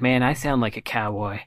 [0.00, 1.40] Man, I sound like a cowboy.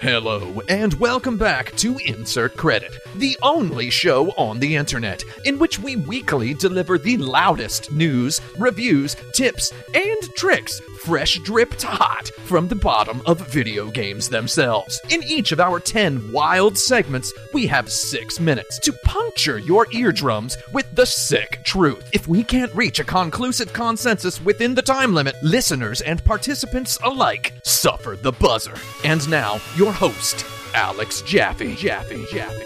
[0.00, 5.78] Hello, and welcome back to Insert Credit, the only show on the internet in which
[5.78, 12.76] we weekly deliver the loudest news, reviews, tips, and tricks, fresh dripped hot from the
[12.76, 15.00] bottom of video games themselves.
[15.10, 20.56] In each of our 10 wild segments, we have six minutes to puncture your eardrums
[20.72, 22.08] with the sick truth.
[22.12, 27.52] If we can't reach a conclusive consensus within the time limit, listeners and participants alike
[27.64, 28.76] suffer the buzzer.
[29.04, 31.74] And now, your host, Alex Jaffe.
[31.74, 32.64] Jaffe, Jaffe.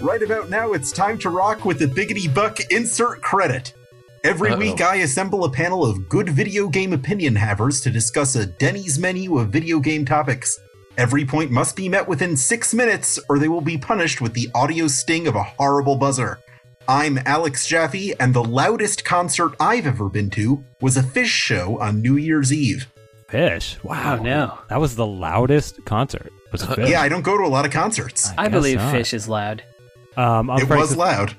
[0.00, 3.74] Right about now, it's time to rock with the Biggity Buck insert credit.
[4.26, 4.58] Every Uh-oh.
[4.58, 8.98] week, I assemble a panel of good video game opinion havers to discuss a Denny's
[8.98, 10.58] menu of video game topics.
[10.98, 14.48] Every point must be met within six minutes, or they will be punished with the
[14.52, 16.40] audio sting of a horrible buzzer.
[16.88, 21.78] I'm Alex Jaffe, and the loudest concert I've ever been to was a Phish show
[21.78, 22.92] on New Year's Eve.
[23.28, 23.80] Phish.
[23.84, 24.16] Wow.
[24.18, 24.58] Oh, no.
[24.70, 26.32] That was the loudest concert.
[26.50, 26.88] Was Phish.
[26.88, 28.30] Yeah, I don't go to a lot of concerts.
[28.36, 28.92] I guess believe not.
[28.92, 29.62] Phish is loud.
[30.16, 31.36] Um, It Frank- was loud.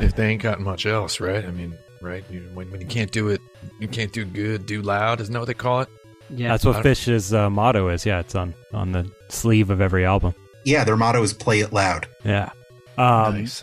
[0.00, 1.42] If they ain't got much else, right?
[1.42, 2.24] I mean, right?
[2.30, 3.40] You, when, when you can't do it,
[3.80, 5.20] you can't do good, do loud.
[5.20, 5.88] Isn't that what they call it?
[6.30, 6.48] Yeah.
[6.48, 8.04] That's what Phish's uh, motto is.
[8.06, 10.34] Yeah, it's on on the sleeve of every album.
[10.64, 12.08] Yeah, their motto is play it loud.
[12.24, 12.50] Yeah.
[12.98, 13.62] Um, nice.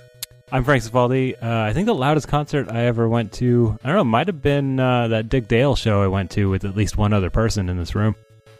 [0.51, 1.33] I'm Frank Cifaldi.
[1.41, 4.41] Uh, I think the loudest concert I ever went to, I don't know, might have
[4.41, 7.69] been uh, that Dick Dale show I went to with at least one other person
[7.69, 8.15] in this room.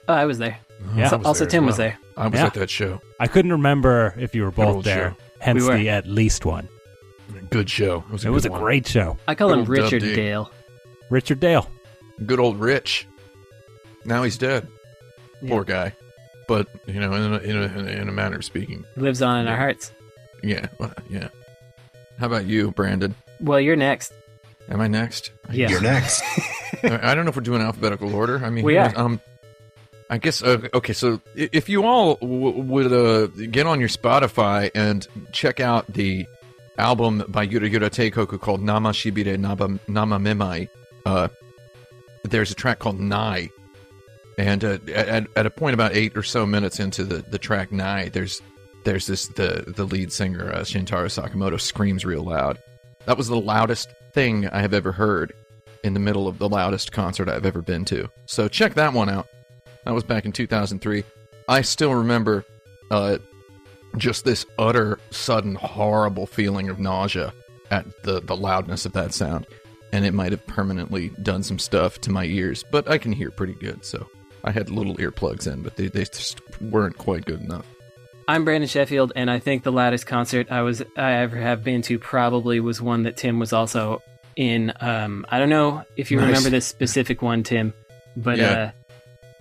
[0.10, 0.58] oh, I was there.
[0.96, 1.12] Yeah.
[1.12, 1.98] I was also, there as Tim was there.
[2.18, 2.48] I was Yeah.
[2.48, 3.00] at that show.
[3.20, 5.12] I couldn't remember if you were both there.
[5.12, 5.18] show.
[5.40, 5.78] Hence We were.
[5.78, 6.68] the at least one.
[7.54, 8.04] Good show.
[8.08, 9.18] It was a, It was a great show.
[9.28, 10.16] I call Good him old Dub Richard D.
[10.16, 10.52] Dale.
[11.10, 11.70] Richard Dale.
[12.26, 13.08] Good old Rich.
[14.06, 14.68] Now he's dead.
[15.42, 15.50] Yeah.
[15.50, 15.94] Poor guy.
[16.48, 19.40] But you know, in a, in a, in a manner of speaking, He lives on
[19.40, 19.92] in our hearts.
[20.44, 21.30] yeah, well, yeah.
[22.20, 23.16] How about you, Brandon?
[23.40, 24.14] Well, you're next.
[24.70, 25.32] Am I next?
[25.52, 25.70] Yeah.
[25.70, 26.22] You're next.
[26.84, 28.44] I I don't know if we're doing alphabetical order.
[28.44, 28.92] I mean, We are.
[28.96, 29.20] Um,
[30.10, 30.44] I guess.
[30.44, 35.60] Uh, okay, so if you all w- would uh, get on your Spotify and check
[35.60, 36.28] out the
[36.78, 40.70] album by Yura Yura Teikoku called Nama Shibire Nama, Nama Memai,
[41.06, 41.28] uh,
[42.24, 43.50] there's a track called Nai.
[44.38, 47.72] And uh, at, at a point about eight or so minutes into the, the track
[47.72, 48.42] Nai, there's
[48.84, 52.58] there's this the the lead singer uh, Shintaro Sakamoto screams real loud.
[53.06, 55.34] That was the loudest thing I have ever heard
[55.84, 58.10] in the middle of the loudest concert I've ever been to.
[58.26, 59.28] So check that one out.
[59.86, 61.04] That was back in 2003.
[61.48, 62.46] I still remember
[62.90, 63.18] uh,
[63.98, 67.34] just this utter, sudden, horrible feeling of nausea
[67.72, 69.48] at the, the loudness of that sound.
[69.92, 73.30] And it might have permanently done some stuff to my ears, but I can hear
[73.30, 73.86] pretty good.
[73.86, 74.08] So
[74.44, 77.66] I had little earplugs in, but they, they just weren't quite good enough.
[78.28, 81.82] I'm Brandon Sheffield, and I think the loudest concert I was I ever have been
[81.84, 84.02] to probably was one that Tim was also
[84.38, 84.72] in.
[84.80, 86.28] Um, I don't know if you Nice.
[86.28, 87.74] remember this specific one, Tim,
[88.16, 88.50] but Yeah.
[88.52, 88.72] uh,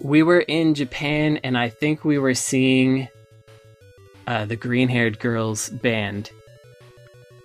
[0.01, 3.09] we were in Japan, and I think we were seeing
[4.27, 6.31] uh, the Green Haired Girls band.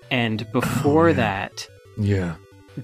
[0.10, 1.16] And before yeah.
[1.16, 1.68] that,
[1.98, 2.36] Yeah.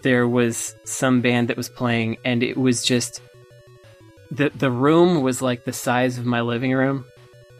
[0.02, 3.22] there was some band that was playing, and it was just
[4.32, 7.06] the the room was like the size of my living room.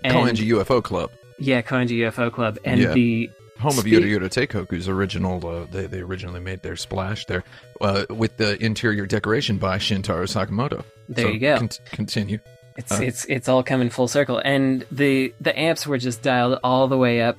[0.04, 1.12] And Koenji UFO Club.
[1.40, 2.94] yeah, Koenji UFO Club, and Yeah.
[2.94, 3.30] the
[3.60, 5.46] home of Yura Yura Teikoku's original.
[5.48, 7.44] Uh, they they originally made their splash there
[7.80, 10.84] uh, with the interior decoration by Shintaro Sakamoto.
[11.08, 11.58] there So, you go.
[11.60, 12.40] con- continue.
[12.78, 16.60] It's uh, it's it's all coming full circle, and the the amps were just dialed
[16.64, 17.38] all the way up,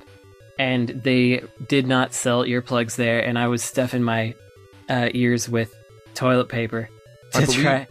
[0.59, 4.33] and they did not sell earplugs there, and I was stuffing my
[4.89, 5.73] uh, ears with
[6.13, 6.89] toilet paper
[7.33, 7.87] to believe- try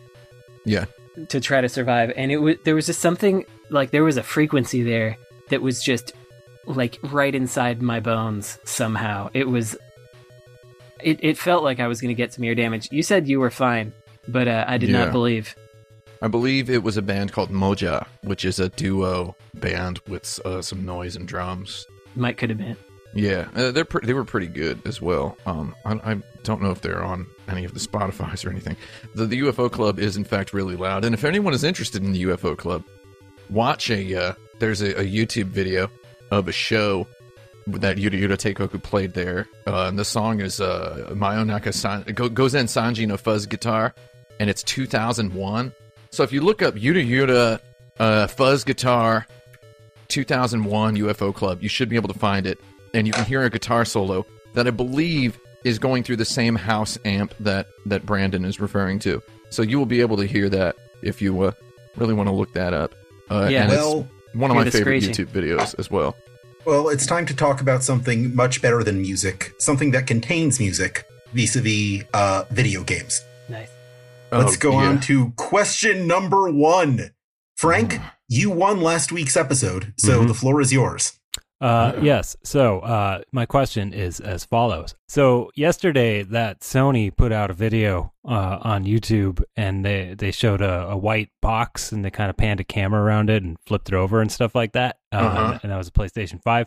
[0.64, 0.84] Yeah.
[1.28, 4.22] to try to survive, and it was there was just something like there was a
[4.22, 5.16] frequency there
[5.50, 6.12] that was just
[6.66, 9.28] like right inside my bones somehow.
[9.34, 9.76] It was.
[11.02, 12.88] It, it felt like I was going to get some ear damage.
[12.90, 13.92] You said you were fine,
[14.26, 15.04] but uh, I did Yeah.
[15.04, 15.54] not believe.
[16.22, 20.62] I believe it was a band called Moja, which is a duo band with uh,
[20.62, 21.86] some noise and drums.
[22.14, 22.76] Might could have been.
[23.14, 25.36] Yeah, uh, they're pre- they were pretty good as well.
[25.46, 28.76] Um, I, I don't know if they're on any of the Spotify's or anything.
[29.14, 32.12] The, the UFO Club is in fact really loud, and if anyone is interested in
[32.12, 32.82] the UFO Club,
[33.50, 35.90] watch a uh, there's a, a YouTube video
[36.30, 37.06] of a show
[37.66, 39.46] that Yura Yura Teikoku played there.
[39.66, 42.02] Uh, and the song is uh, Mayonaka San-
[42.34, 43.94] goes in Sanji no fuzz guitar,
[44.40, 45.72] and it's 2001.
[46.14, 47.60] So if you look up Yura Yura
[47.98, 49.26] uh, fuzz guitar
[50.06, 52.60] 2001 UFO Club, you should be able to find it,
[52.94, 56.54] and you can hear a guitar solo that I believe is going through the same
[56.54, 59.20] house amp that that Brandon is referring to.
[59.50, 61.52] So you will be able to hear that if you uh,
[61.96, 62.94] really want to look that up.
[63.28, 63.62] Uh, Yeah.
[63.62, 65.26] and Well, it's one of my favorite screeching.
[65.26, 66.14] YouTube videos as well.
[66.64, 71.04] well, it's time to talk about something much better than music, something that contains music
[71.32, 73.20] vis-a-vis uh, video games.
[73.48, 73.73] Nice.
[74.38, 74.88] Let's Oh, go yeah.
[74.88, 77.10] on to question number one.
[77.56, 78.02] Frank, Mm.
[78.28, 80.28] you won last week's episode, so Mhm.
[80.28, 81.18] the floor is yours.
[81.60, 82.02] Uh, Yeah.
[82.02, 82.36] yes.
[82.44, 84.94] So, uh, my question is as follows.
[85.08, 90.60] So, yesterday, that Sony put out a video uh, on YouTube, and they they showed
[90.62, 93.88] a, a white box, and they kind of panned a camera around it and flipped
[93.88, 94.96] it over and stuff like that.
[95.12, 95.58] Uh, Uh-huh.
[95.62, 96.66] and, that was a PlayStation Five.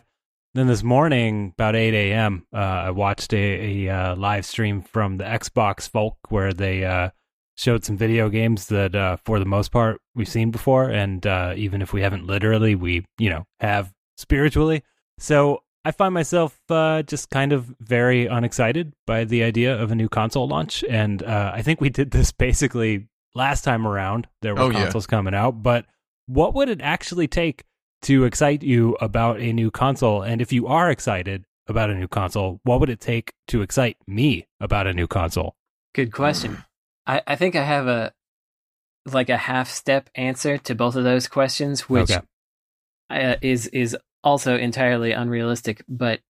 [0.54, 2.56] Then this morning, about eight a.m., uh,
[2.86, 7.10] I watched a, a uh, live stream from the Xbox folk where they uh,
[7.58, 11.52] showed some video games that, uh, for the most part, we've seen before, and uh,
[11.56, 14.82] even if we haven't literally, we you know have spiritually.
[15.18, 19.94] So I find myself uh, just kind of very unexcited by the idea of a
[19.94, 24.28] new console launch, and uh, I think we did this basically last time around.
[24.42, 24.82] There were Oh, yeah.
[24.84, 25.84] consoles coming out, but
[26.26, 27.64] what would it actually take
[28.02, 30.22] to excite you about a new console?
[30.22, 33.96] And if you are excited about a new console, what would it take to excite
[34.06, 35.56] me about a new console?
[35.94, 36.64] Good question.
[37.08, 38.12] I, I think I have a
[39.06, 42.20] like a half step answer to both of those questions, which Okay.
[43.10, 45.82] uh, is is also entirely unrealistic.
[45.88, 46.20] But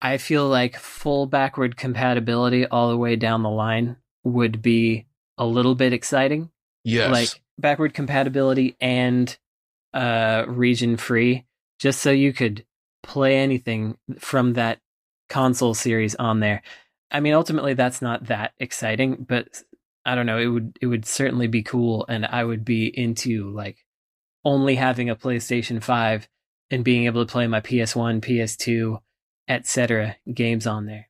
[0.00, 5.06] I feel like full backward compatibility all the way down the line would be
[5.36, 6.50] a little bit exciting.
[6.84, 7.12] Yes.
[7.12, 9.36] Like backward compatibility and
[9.92, 11.44] uh, region free,
[11.78, 12.64] just so you could
[13.02, 14.78] play anything from that
[15.28, 16.62] console series on there.
[17.10, 19.62] I mean, ultimately, that's not that exciting, but
[20.08, 20.38] I don't know.
[20.38, 23.84] It would it would certainly be cool, and I would be into like
[24.44, 26.28] only having a PlayStation Five
[26.70, 28.98] and being able to play my PS1, PS2,
[29.48, 30.16] etc.
[30.32, 31.08] games on there.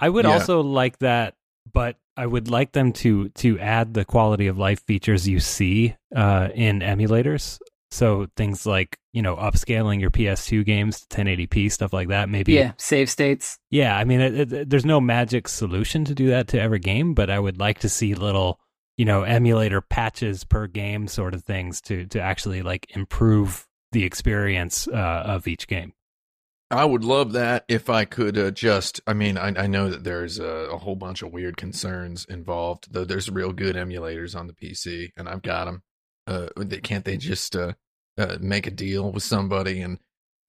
[0.00, 0.32] I would Yeah.
[0.32, 1.34] also like that,
[1.72, 5.94] but I would like them to to add the quality of life features you see
[6.14, 7.60] uh, in emulators.
[7.90, 12.28] So things like you know upscaling your PS2 games to 1080p, stuff like that.
[12.28, 13.58] Maybe Yeah, save states.
[13.70, 13.96] yeah.
[13.96, 17.30] I mean, it, it, there's no magic solution to do that to every game, but
[17.30, 18.58] I would like to see little
[18.96, 24.04] you know emulator patches per game sort of things to to actually like improve the
[24.04, 25.92] experience uh, of each game.
[26.70, 29.02] I would love that if I could uh, just.
[29.06, 32.88] I mean, I, I know that there's a, a whole bunch of weird concerns involved.
[32.92, 35.82] Though there's real good emulators on the PC, and I've got them.
[36.26, 37.74] Uh, they, can't they just uh,
[38.18, 39.80] uh, make a deal with somebody?
[39.80, 39.98] And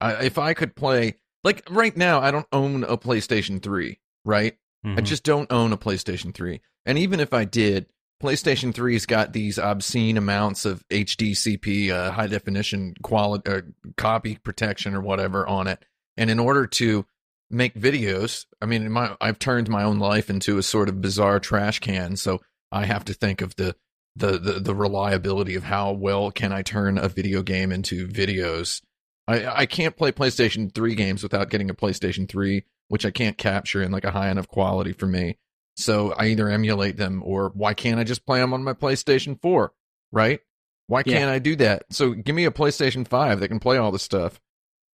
[0.00, 4.56] I, if I could play, like right now, I don't own a PlayStation Three, right?
[4.84, 5.04] I Mhm.
[5.04, 6.60] just don't own a PlayStation 3.
[6.84, 7.86] And even if I did,
[8.22, 13.60] PlayStation 3's got these obscene amounts of HDCP, uh, high definition quality, uh,
[13.96, 15.82] copy protection or whatever on it.
[16.18, 17.06] And in order to
[17.50, 21.40] make videos, I mean, my, I've turned my own life into a sort of bizarre
[21.40, 22.16] trash can.
[22.16, 22.40] So
[22.70, 23.76] I have to think of the,
[24.16, 28.82] the, the, the reliability of how well can I turn a video game into videos.
[29.26, 33.36] I, I can't play PlayStation 3 games without getting a PlayStation 3 which I can't
[33.36, 35.38] capture in like a high enough quality for me.
[35.76, 39.40] So I either emulate them or why can't I just play them on my PlayStation
[39.40, 39.72] 4?
[40.12, 40.40] Right?
[40.86, 41.84] Why can't I do that?
[41.90, 44.40] So give me a PlayStation 5 that can play all the stuff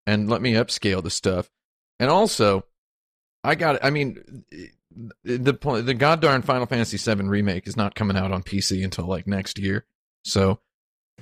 [0.05, 1.49] and let me upscale the stuff.
[1.99, 2.65] And also,
[3.43, 4.45] I got I mean
[5.23, 9.05] the pl- the goddamn Final Fantasy VII remake is not coming out on PC until
[9.05, 9.85] like next year.
[10.25, 10.59] So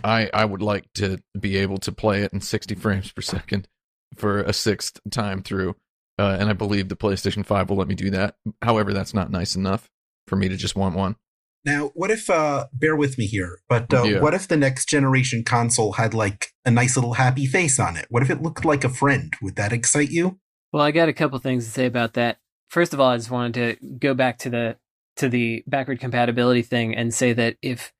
[0.03, 3.67] I I would like to be able to play it in 60 frames per second
[4.15, 5.75] for a sixth time through.
[6.19, 8.35] Uh, and I believe the PlayStation 5 will let me do that.
[8.63, 9.87] However, that's not nice enough
[10.25, 11.15] for me to just want one.
[11.63, 14.21] Now, what if, uh, bear with me here, but uh, Yeah.
[14.21, 18.07] what if the next generation console had like a nice little happy face on it?
[18.09, 19.31] What if it looked like a friend?
[19.43, 20.39] Would that excite you?
[20.73, 22.39] Well, I got a couple things to say about that.
[22.69, 24.77] First of all, I just wanted to go back to the
[25.17, 27.91] to the backward compatibility thing and say that if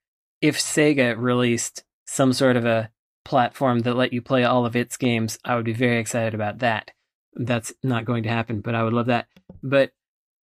[0.42, 2.90] if Sega released some sort of a
[3.26, 6.60] platform that let you play all of its games, I would be very excited about
[6.60, 6.92] that.
[7.34, 9.28] That's not going to happen, but I would love that.
[9.64, 9.92] But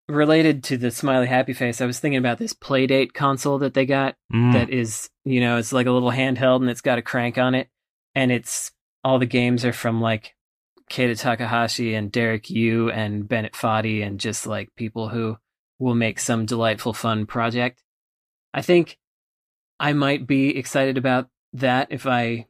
[0.09, 3.87] related to the smiley happy face, I was thinking about this Playdate console that they
[3.87, 4.53] got Mm.
[4.55, 7.55] that is, you know, it's like a little handheld and it's got a crank on
[7.55, 7.69] it,
[8.15, 8.73] and it's
[9.05, 10.35] all the games are from like
[10.91, 15.39] Keita Takahashi and Derek Yu and Bennett Foddy and just like people who
[15.79, 17.83] will make some delightful, fun project.
[18.55, 18.99] I think
[19.81, 22.47] I might be excited about that if I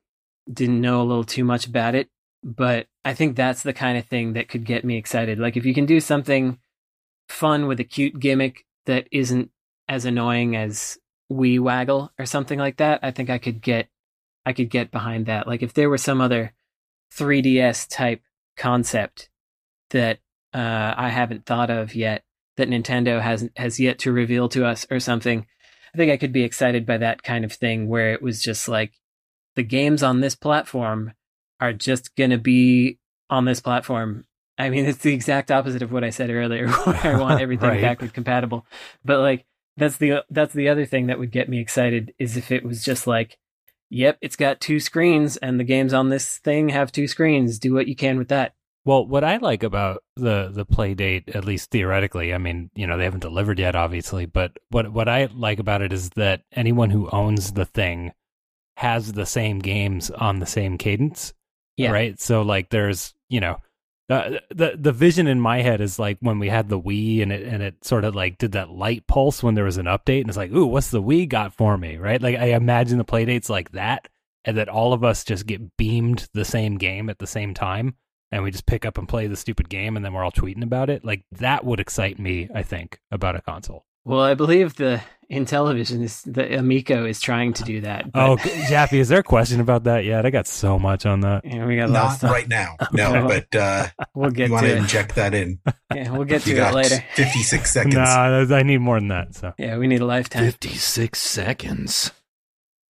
[0.53, 2.09] didn't know a little too much about it,
[2.43, 5.39] but I think that's the kind of thing that could get me excited.
[5.39, 6.59] Like if you can do something
[7.29, 9.51] fun with a cute gimmick that isn't
[9.89, 10.99] as annoying as
[11.31, 13.89] Wii Waggle or something like that, I think I could get
[14.45, 15.47] I could get behind that.
[15.47, 16.53] Like if there were some other
[17.17, 18.23] 3DS type
[18.57, 19.29] concept
[19.91, 20.19] that
[20.55, 22.25] uh, I haven't thought of yet,
[22.57, 25.47] that Nintendo has has yet to reveal to us or something,
[25.95, 28.69] I think I could be excited by that kind of thing where it was just
[28.69, 28.93] like
[29.57, 31.13] the games on this platform
[31.61, 32.99] are just going to be
[33.31, 34.27] on this platform.
[34.59, 37.69] I mean, it's the exact opposite of what I said earlier, where I want everything
[37.69, 37.81] Right.
[37.83, 38.67] backward compatible.
[39.05, 42.51] But like, that's the that's the other thing that would get me excited is if
[42.51, 43.39] it was just like,
[43.93, 47.59] yep, it's got two screens, and the games on this thing have two screens.
[47.59, 48.55] Do what you can with that.
[48.85, 52.87] Well, what I like about the the play date, at least theoretically, I mean, you
[52.87, 56.43] know, they haven't delivered yet, obviously, but what what I like about it is that
[56.53, 58.13] anyone who owns the thing
[58.79, 61.33] has the same games on the same cadence,
[61.77, 61.93] Yeah.
[61.93, 62.19] right?
[62.21, 63.59] So like, there's you know,
[64.13, 67.33] uh, the the vision in my head is like when we had the Wii and
[67.33, 70.21] it and it sort of like did that light pulse when there was an update,
[70.21, 72.21] and it's like, ooh, what's the Wii got for me, right?
[72.21, 74.09] Like I imagine the play dates like that,
[74.45, 77.95] and that all of us just get beamed the same game at the same time
[78.33, 80.63] and we just pick up and play the stupid game and then we're all tweeting
[80.63, 81.05] about it.
[81.05, 86.03] Like that would excite me i think about a console Well, I believe the Intellivision
[86.03, 88.05] is the Amico is trying to do that.
[88.15, 91.21] oh But, Jaffe is there a question about that yet i got so much on
[91.21, 92.25] that yeah, we got Not lost.
[92.25, 92.77] on- right now.
[92.93, 93.45] No, Okay.
[93.51, 94.81] but uh, We'll get you want to to it.
[94.81, 95.59] inject that in.
[95.95, 97.03] Yeah, we'll get You to it got later.
[97.15, 97.95] 56 seconds.
[97.95, 100.45] nah i need more than that so Yeah, we need a lifetime.
[100.45, 102.11] 56 seconds.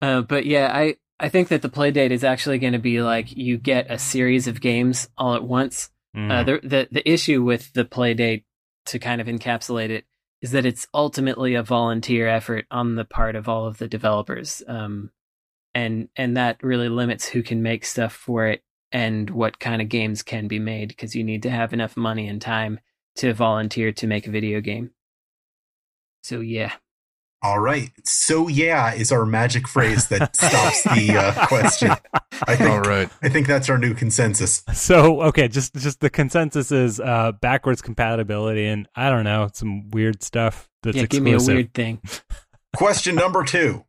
[0.01, 3.03] Uh, but yeah, I I think that the play date is actually going to be
[3.03, 5.91] like you get a series of games all at once.
[6.17, 6.31] Mm.
[6.33, 8.45] Uh, the, the the issue with the play date
[8.87, 10.05] to kind of encapsulate it
[10.43, 14.63] is that it's ultimately a volunteer effort on the part of all of the developers,
[14.69, 15.11] um,
[15.75, 19.89] and and that really limits who can make stuff for it and what kind of
[19.89, 22.79] games can be made because you need to have enough money and time
[23.17, 24.91] to volunteer to make a video game.
[26.23, 26.73] So yeah,
[27.43, 27.91] All right.
[28.05, 31.91] So yeah is our magic phrase that stops the uh, question.
[32.47, 33.09] I think All right.
[33.23, 34.63] I think that's our new consensus.
[34.73, 39.91] so okay just just the consensus is uh backwards compatibility and i don't know some
[39.91, 42.01] weird stuff that's yeah, give me a weird thing.
[42.77, 43.85] Question number two.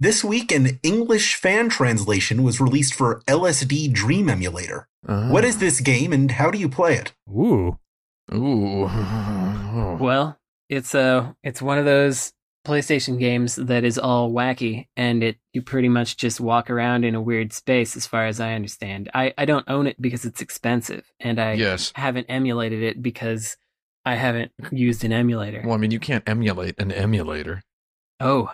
[0.00, 4.88] This week, an English fan translation was released for LSD Dream Emulator.
[5.06, 7.12] Uh, What is this game and how do you play it?
[7.30, 7.78] ooh
[8.34, 8.86] Ooh.
[10.00, 12.32] Well, it's a it's one of those
[12.64, 17.14] PlayStation games that is all wacky, and it you pretty much just walk around in
[17.14, 19.10] a weird space, as far as I understand.
[19.14, 21.92] I I don't own it because it's expensive, and I yes.
[21.94, 23.56] haven't emulated it because
[24.04, 25.62] I haven't used an emulator.
[25.64, 27.62] Well, I mean, you can't emulate an emulator.
[28.20, 28.50] Oh,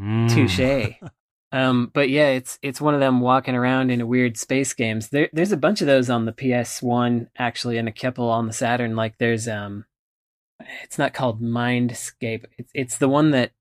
[0.00, 0.32] Mm.
[0.32, 1.10] touche.
[1.52, 5.08] um, but yeah, it's it's one of them walking around in a weird space games.
[5.08, 8.46] There, there's a bunch of those on the PS One actually, and a couple on
[8.46, 8.96] the Saturn.
[8.96, 9.84] Like there's um,
[10.82, 12.44] it's not called Mindscape.
[12.56, 13.52] It's it's the one that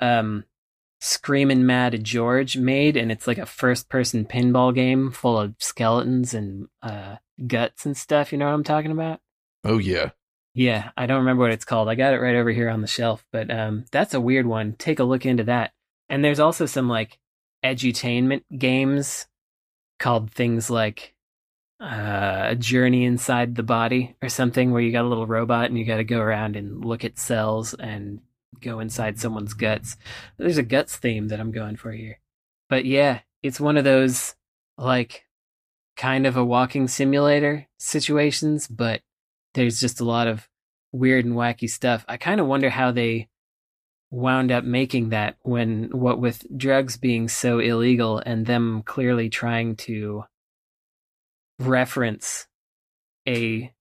[0.00, 0.44] um,
[1.00, 6.34] Screamin' Mad George made, and it's like a first person pinball game full of skeletons
[6.34, 7.16] and uh
[7.46, 8.32] guts and stuff.
[8.32, 9.20] You know what I'm talking about?
[9.64, 10.10] Oh, yeah.
[10.54, 11.88] Yeah, I don't remember what it's called.
[11.88, 14.74] I got it right over here on the shelf, but um, that's a weird one.
[14.74, 15.72] Take a look into that.
[16.08, 17.18] And there's also some like
[17.64, 19.26] edutainment games
[19.98, 21.13] called things like
[21.80, 25.78] uh, a journey inside the body or something, where you got a little robot and
[25.78, 28.20] you got to go around and look at cells and
[28.60, 29.96] go inside someone's guts.
[30.38, 32.20] There's a guts theme that I'm going for here.
[32.68, 34.34] But yeah, it's one of those
[34.78, 35.24] like
[35.96, 39.02] kind of a walking simulator situations, but
[39.54, 40.48] there's just a lot of
[40.92, 42.04] weird and wacky stuff.
[42.08, 43.28] I kind of wonder how they
[44.10, 49.74] wound up making that when what with drugs being so illegal and them clearly trying
[49.74, 50.24] to
[51.58, 52.46] reference
[53.26, 53.72] a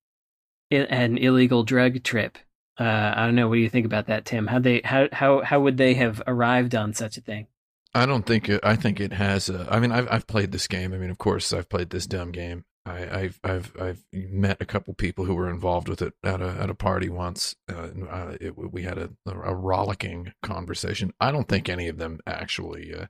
[0.72, 2.38] an illegal drug trip.
[2.80, 3.48] Uh, I don't know.
[3.48, 4.48] What do you think about that, Tim?
[4.48, 7.48] How they how how how would they have arrived on such a thing?
[7.94, 9.50] I don't think it, I think it has.
[9.50, 10.94] A, I mean, I've I've played this game.
[10.94, 12.66] I mean, of course, I've played this dumb game.
[12.86, 16.50] I, I've I've I've met a couple people who were involved with it at a
[16.60, 17.56] at a party once.
[17.72, 21.14] Uh, uh, it, we had a, a rollicking conversation.
[21.20, 22.94] I don't think any of them actually.
[22.94, 23.06] Uh,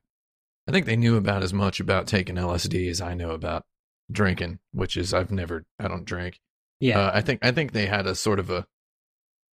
[0.67, 3.65] I think they knew about as much about taking LSD as I know about
[4.12, 5.65] drinking, which is I've never.
[5.79, 6.39] I don't drink.
[6.79, 8.67] Yeah, Uh, I think I think they had a sort of a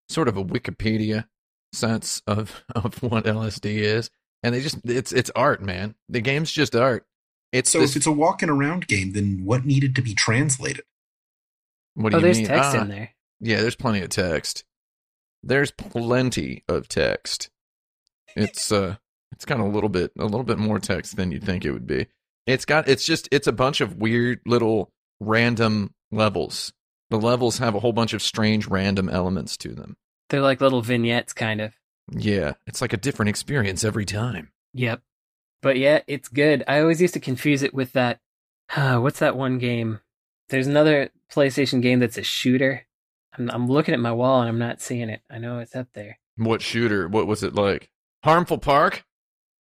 [0.10, 1.28] sort of a Wikipedia
[1.74, 4.10] sense of of what LSD is,
[4.44, 5.96] and they just it's it's art, man.
[6.10, 7.06] The game's just art.
[7.52, 10.84] It's So this, if it's a walking around game, then what needed to be translated?
[11.96, 12.48] what do oh, you there's mean?
[12.48, 13.10] text Ah, in there.
[13.42, 14.64] Yeah, there's plenty of text.
[15.44, 17.50] There's plenty of text.
[18.36, 18.98] It's uh
[19.32, 21.72] it's kind of a little bit a little bit more text than you'd think it
[21.72, 22.08] would be.
[22.50, 26.74] It's got it's just it's a bunch of weird little random levels.
[27.12, 29.98] The levels have a whole bunch of strange random elements to them.
[30.30, 31.74] They're like little vignettes, kind of.
[32.12, 34.52] Yeah, it's like a different experience every time.
[34.74, 35.02] Yep.
[35.62, 36.64] But yeah, it's good.
[36.68, 38.20] I always used to confuse it with that.
[38.76, 40.00] Uh, what's that one game?
[40.50, 42.88] There's another PlayStation game that's a shooter.
[43.38, 45.22] I'm, I'm looking at my wall and I'm not seeing it.
[45.30, 46.20] I know it's up there.
[46.36, 47.08] What shooter?
[47.08, 47.92] What was it like?
[48.24, 49.06] Harmful Park?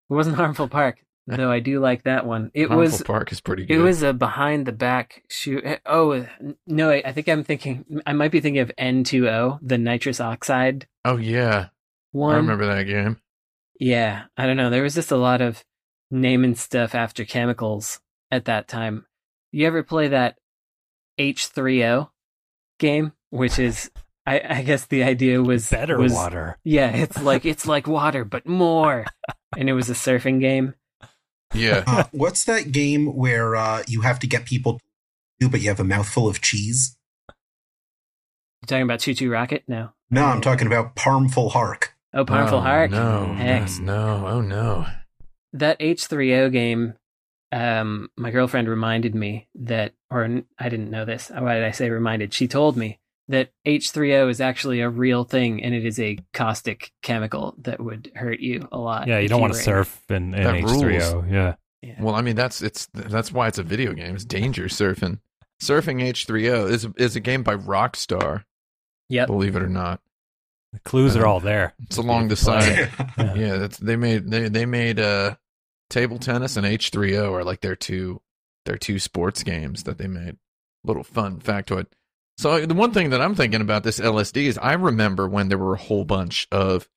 [0.10, 1.03] It wasn't Harmful Park.
[1.38, 2.51] Though I do like that one.
[2.53, 3.77] It Harmful was Park is pretty good.
[3.77, 5.63] it was a behind the back shoot.
[5.65, 6.25] Eh, oh
[6.67, 10.88] no, I I think I'm thinking I might be thinking of N2O, the nitrous oxide
[11.05, 11.69] Oh yeah,
[12.12, 12.36] one.
[12.36, 13.17] I remember that game.
[13.79, 14.69] Yeah, I don't know.
[14.69, 15.63] There was just a lot of
[16.12, 19.05] naming stuff after chemicals at that time.
[19.51, 20.38] You ever play that
[21.19, 22.09] H3O
[22.79, 23.89] game, which is
[24.25, 26.57] I, I guess the idea was Better was, water.
[26.63, 29.05] Yeah, it's like it's like water but more.
[29.57, 30.75] and it was a surfing game.
[31.53, 34.79] Yeah, Uh, what's that game where uh, you have to get people to
[35.39, 36.96] do, but you have a mouthful of cheese?
[38.62, 39.63] You talking about ChuChu Rocket?
[39.68, 39.89] No.
[40.12, 41.96] No, I'm talking about Parmful Hark.
[42.13, 42.91] Oh, Powerful oh, Heart.
[42.91, 43.70] No, Heck.
[43.79, 44.86] no, oh no.
[45.53, 46.96] that H3O game,
[47.51, 51.29] um, my girlfriend reminded me that, or I didn't know this.
[51.36, 52.34] Why did I say reminded?
[52.34, 56.91] She told me that H3O is actually a real thing and it is a caustic
[57.01, 59.07] chemical that would hurt you a lot.
[59.07, 61.31] Yeah, you don't want to surf in, in H3O.
[61.31, 61.55] Yeah.
[61.81, 61.95] Yeah.
[62.01, 64.13] Well, I mean that's it's that's why it's a video game.
[64.15, 65.19] It's danger surfing.
[65.62, 68.43] Surfing H3O is is a game by Rockstar.
[69.07, 69.27] Yep.
[69.27, 70.01] Believe it or not,
[70.74, 71.74] The clues are Uh, all there.
[71.83, 72.91] it's along the side.
[73.17, 73.33] Yeah.
[73.36, 75.36] yeah, that's they made they they made uh
[75.89, 78.21] table tennis and H3O are like their two
[78.65, 80.38] their two sports games that they made.
[80.83, 81.86] Little fun factoid.
[82.39, 85.58] So the one thing that I'm thinking about this LSD is I remember when there
[85.58, 86.88] were a whole bunch of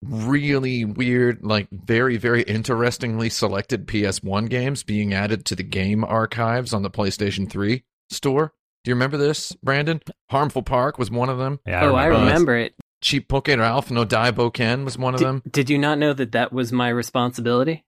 [0.00, 6.72] really weird, like very very interestingly selected PS1 games being added to the game archives
[6.72, 8.52] on the PlayStation 3 store.
[8.84, 10.00] Do you remember this, Brandon?
[10.30, 11.58] Harmful Park was one of them.
[11.66, 12.26] Yeah, oh, I remember.
[12.26, 12.74] remember it.
[13.00, 15.42] Chippoke Ralph no Dai Boken was one of Did, them.
[15.50, 17.84] did you not know that that was my responsibility?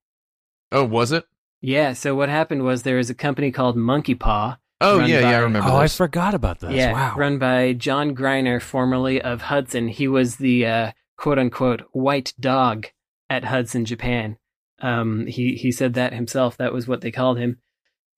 [0.73, 1.26] Oh, was it?
[1.61, 1.92] Yeah.
[1.92, 4.59] So what happened was there was a company called Monkey Paw.
[4.84, 6.72] Oh Run yeah, yeah, I remember Oh, I forgot about this.
[6.72, 7.14] Yeah, wow.
[7.16, 9.88] run by John Greiner, formerly of Hudson.
[9.88, 12.88] He was the uh, quote unquote white dog
[13.30, 14.36] at Hudson, Japan.
[14.80, 16.56] Um, he he said that himself.
[16.58, 17.58] That was what they called him,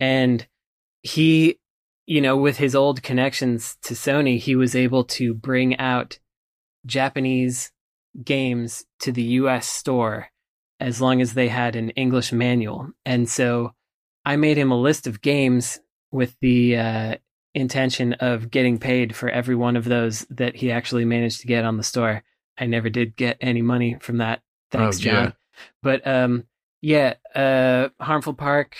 [0.00, 0.46] and
[1.02, 1.60] he,
[2.06, 6.18] you know, with his old connections to Sony, he was able to bring out
[6.84, 7.70] Japanese
[8.24, 9.68] games to the U.S.
[9.68, 10.28] store
[10.80, 12.90] as long as they had an English manual.
[13.04, 13.72] And so
[14.24, 15.80] I made him a list of games
[16.16, 17.14] with the uh,
[17.54, 21.64] intention of getting paid for every one of those that he actually managed to get
[21.64, 22.22] on the store.
[22.58, 24.40] I never did get any money from that.
[24.70, 25.14] Thanks, Oh, John.
[25.24, 25.30] yeah.
[25.82, 26.44] But um,
[26.82, 28.76] yeah, uh, Harmful Park,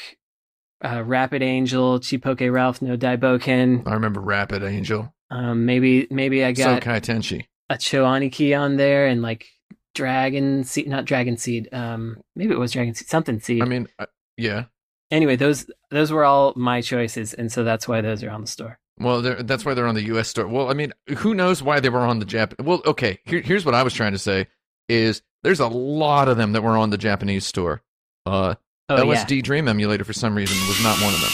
[0.85, 3.87] uh, Rapid Angel, Chipoke Ralph, No Daiboken.
[3.87, 5.13] I remember Rapid Angel.
[5.31, 7.47] Um, maybe maybe I got Sokai Tenshi.
[7.71, 9.47] a Choani key on there and like
[9.95, 11.69] Dragon Seed, not Dragon Seed.
[11.73, 13.63] Um, maybe it was Dragon Seed, something Seed.
[13.63, 14.65] I mean, uh, yeah.
[15.11, 18.47] Anyway, those those were all my choices, and so that's why those are on the
[18.47, 18.79] store.
[18.99, 20.29] Well, that's why they're on the U.S.
[20.29, 20.47] store.
[20.47, 22.59] Well, I mean, who knows why they were on the Jap?
[22.65, 23.19] Well, okay.
[23.27, 24.47] Here, here's what I was trying to say:
[24.89, 27.83] is there's a lot of them that were on the Japanese store.
[28.25, 28.55] Uh,
[28.89, 31.31] Oh yeah, LSD Dream Emulator for some reason was not one of them.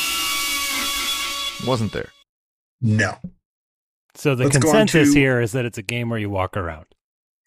[1.66, 2.08] Wasn't there?
[2.80, 3.14] No.
[4.14, 6.86] So the Let's consensus to- here is that it's a game where you walk around.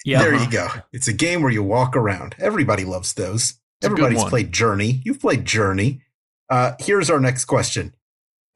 [0.05, 0.21] yeah.
[0.21, 0.67] There you go.
[0.93, 2.35] It's a game where you walk around.
[2.39, 3.55] Everybody loves those.
[3.81, 5.01] It's Everybody's played Journey.
[5.03, 6.01] You've played Journey.
[6.49, 7.93] Uh, here's our next question.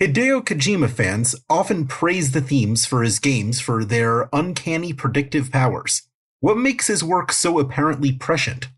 [0.02, 6.04] Hideo Kojima fans often praise the themes for his games for their uncanny predictive powers.
[6.40, 8.70] What makes his work so apparently prescient?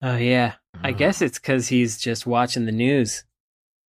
[0.00, 0.54] Oh yeah.
[0.82, 3.24] I Uh, guess it's because he's just watching the news.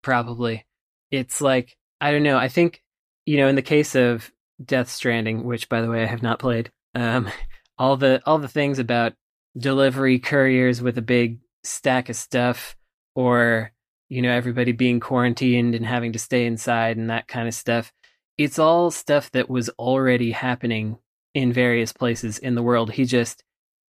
[0.02, 0.64] Probably.
[1.10, 2.38] It's like I don't know.
[2.38, 2.82] I think
[3.26, 4.32] you know, in the case of
[4.64, 7.28] Death Stranding, which by the way I have not played, um,
[7.78, 9.12] all the all the things about
[9.56, 12.74] delivery couriers with a big stack of stuff,
[13.18, 13.72] or
[14.08, 17.92] you know, everybody being quarantined and having to stay inside and that kind of stuff.
[18.38, 20.98] It's all stuff that was already happening
[21.34, 22.92] in various places in the world.
[22.92, 23.42] He just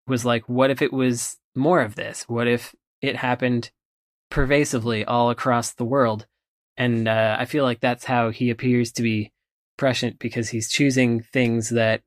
[0.07, 2.27] was like, what if it was more of this?
[2.27, 3.69] What if it happened
[4.31, 6.25] pervasively all across the world?
[6.75, 9.31] And uh, I feel like that's how he appears to be
[9.77, 12.01] prescient because he's choosing things that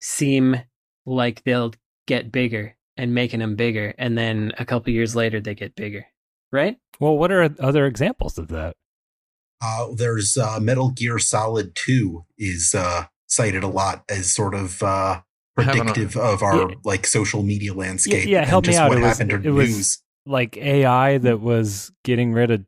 [0.00, 0.62] seem
[1.04, 1.74] like they'll
[2.06, 3.94] get bigger and making them bigger.
[3.98, 6.06] And then a couple years later, they get bigger.
[6.52, 6.76] Right?
[7.00, 8.76] Well, what are other examples of that?
[9.62, 14.82] Uh, there's uh, Metal Gear Solid 2 is uh, cited a lot as sort of
[14.82, 15.20] uh,
[15.58, 16.74] Having a- predictive of our Yeah.
[16.84, 18.28] like social media landscape.
[18.28, 18.88] yeah, and help me just out.
[18.90, 22.64] What It was- happened in it was- Like AI that was getting rid of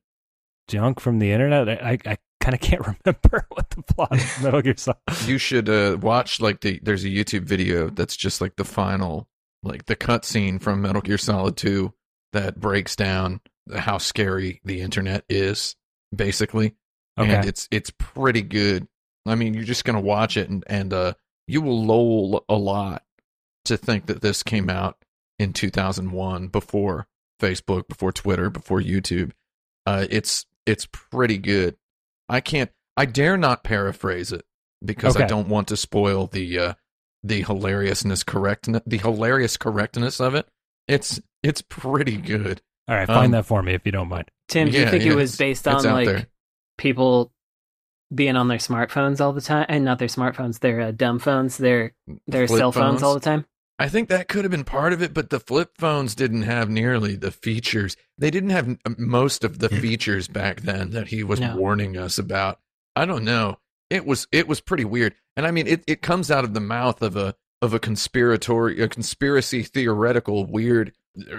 [0.69, 1.69] junk from the internet.
[1.69, 4.99] I, I, I kind of can't remember what the plot of Metal Gear Solid.
[5.27, 6.81] You should uh, watch like the.
[6.83, 9.29] There's a YouTube video that's just like the final,
[9.63, 11.93] like the cutscene from Metal Gear Solid Two
[12.33, 13.41] that breaks down
[13.75, 15.77] how scary the internet is,
[16.15, 16.75] basically.
[17.19, 17.35] Okay.
[17.35, 18.87] and it's it's pretty good.
[19.27, 21.15] I mean, you're just gonna watch it and and uh,
[21.47, 23.03] you will lol a lot
[23.65, 24.97] to think that this came out
[25.39, 27.07] in 2001 before
[27.41, 29.33] Facebook, before Twitter, before YouTube.
[29.87, 31.77] Uh, it's it's pretty good.
[32.29, 32.71] I can't.
[32.97, 34.45] I dare not paraphrase it
[34.85, 36.75] because I don't want to spoil the uh,
[37.23, 40.47] the hilariousness correctness the hilarious correctness of it.
[40.87, 42.63] It's it's pretty good.
[42.89, 44.31] All right, find Um, that for me if you don't mind.
[44.49, 46.27] Tim, do you think yeah, it was based on like there.
[46.79, 47.33] people
[48.15, 51.59] being on their smartphones all the time, and not their smartphones, their uh, dumb phones,
[51.59, 51.93] their
[52.27, 53.45] their Flip cell phones all the time?
[53.79, 56.69] I think that could have been part of it, but the flip phones didn't have
[56.69, 57.97] nearly the features.
[58.17, 61.55] They didn't have most of the features back then that he was No.
[61.57, 62.59] warning us about.
[62.97, 63.59] I don't know.
[63.91, 66.61] It was it was pretty weird, and I mean, it, it comes out of the
[66.61, 70.93] mouth of a of a conspiratory, a conspiracy theoretical, weird uh,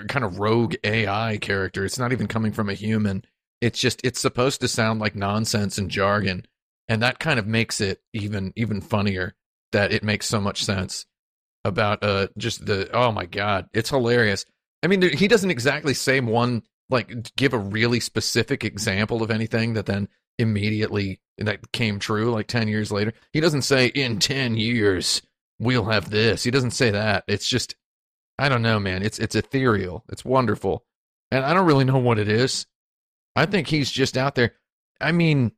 [0.08, 1.86] kind of rogue AI character.
[1.86, 3.24] It's not even coming from a human.
[3.62, 6.46] It's just it's supposed to sound like nonsense and jargon,
[6.88, 9.36] and that kind of makes it even even funnier.
[9.72, 11.06] That it makes so much sense
[11.66, 14.46] about uh just the oh my god it's hilarious
[14.84, 19.74] i mean he doesn't exactly say one like give a really specific example of anything
[19.74, 24.56] that then immediately that came true like 10 years later he doesn't say in 10
[24.56, 25.22] years
[25.60, 27.76] we'll have this he doesn't say that it's just
[28.40, 30.84] i don't know man it's it's ethereal it's wonderful
[31.32, 32.66] and i don't really know what it is
[33.36, 34.54] i think he's just out there
[35.02, 35.52] i mean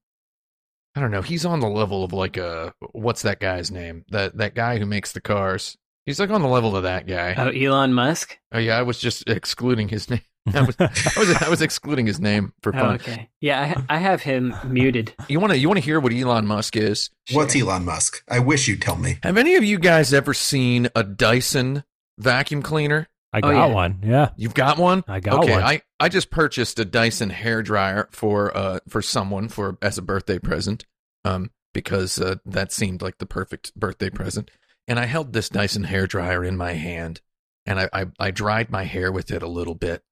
[0.93, 1.21] I don't know.
[1.21, 4.03] He's on the level of like a what's that guy's name?
[4.09, 5.77] That that guy who makes the cars.
[6.05, 7.33] He's like on the level of that guy.
[7.37, 8.37] Oh, Elon Musk.
[8.51, 10.19] Oh yeah, I was just excluding his name.
[10.53, 12.95] I was, I was, I was excluding his name for Oh, fun.
[12.95, 13.29] okay.
[13.39, 15.13] Yeah, I, I have him muted.
[15.29, 17.09] You want to, you want to hear what Elon Musk is?
[17.31, 18.21] What's Elon Musk?
[18.29, 19.17] I wish you'd tell me.
[19.23, 21.85] Have any of you guys ever seen a Dyson
[22.17, 23.07] vacuum cleaner?
[23.33, 23.73] I Oh, got yeah.
[23.73, 23.99] one.
[24.03, 25.03] Yeah, You've got one.
[25.07, 25.43] I got one.
[25.45, 25.63] okay, one.
[25.63, 30.01] I, I just purchased a Dyson hair dryer for uh for someone for as a
[30.01, 30.85] birthday present,
[31.23, 34.51] um because uh, that seemed like the perfect birthday present.
[34.87, 37.21] And I held this Dyson hair dryer in my hand,
[37.65, 40.03] and I, I I dried my hair with it a little bit,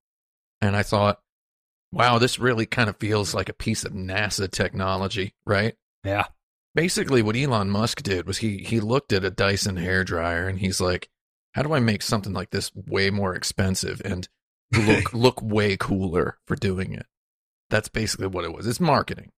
[0.61, 1.19] and I thought,
[1.91, 5.75] wow, this really kind of feels like a piece of NASA technology, right?
[6.05, 6.27] yeah.
[6.73, 10.59] basically what Elon Musk did was he he looked at a Dyson hair dryer and
[10.59, 11.09] he's like,
[11.53, 14.27] how do I make something like this way more expensive and
[14.85, 17.05] look look way cooler for doing it?
[17.69, 18.65] That's basically what it was.
[18.67, 19.31] It's marketing.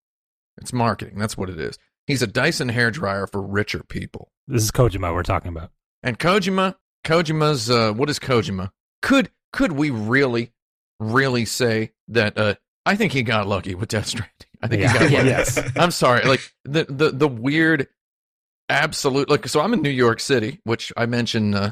[0.62, 1.18] It's marketing.
[1.18, 1.78] That's what it is.
[2.08, 4.32] He's a Dyson hair dryer for richer people.
[4.48, 5.72] This is Kojima we're talking about.
[6.04, 8.72] And Kojima, Kojima's uh what is Kojima?
[9.02, 10.52] Could could we really
[11.00, 14.34] really say that uh I think he got lucky with Death Stranding.
[14.62, 14.92] I think Yeah.
[14.94, 15.28] he got lucky.
[15.28, 15.60] Yes.
[15.78, 16.26] I'm sorry.
[16.28, 17.88] Like the the the weird
[18.70, 21.56] absolute like so I'm in New York City, which I mentioned.
[21.56, 21.72] uh,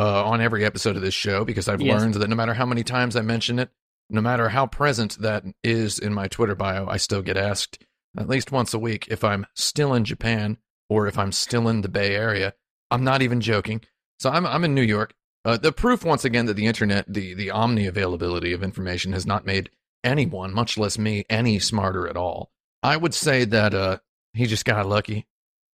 [0.00, 2.00] uh on every episode of this show because I've Yes.
[2.00, 3.70] learned that no matter how many times I mention it,
[4.08, 7.84] no matter how present that is in my Twitter bio, I still get asked
[8.18, 10.58] at least once a week if I'm still in Japan
[10.88, 12.54] or if I'm still in the Bay Area.
[12.90, 13.82] I'm not even joking.
[14.18, 15.14] So I'm I'm in New York.
[15.44, 19.26] Uh, the proof once again that the internet, the the omni availability of information has
[19.26, 19.70] not made
[20.04, 22.50] anyone, much less me, any smarter at all.
[22.82, 23.98] I would say that uh,
[24.34, 25.26] he just got lucky.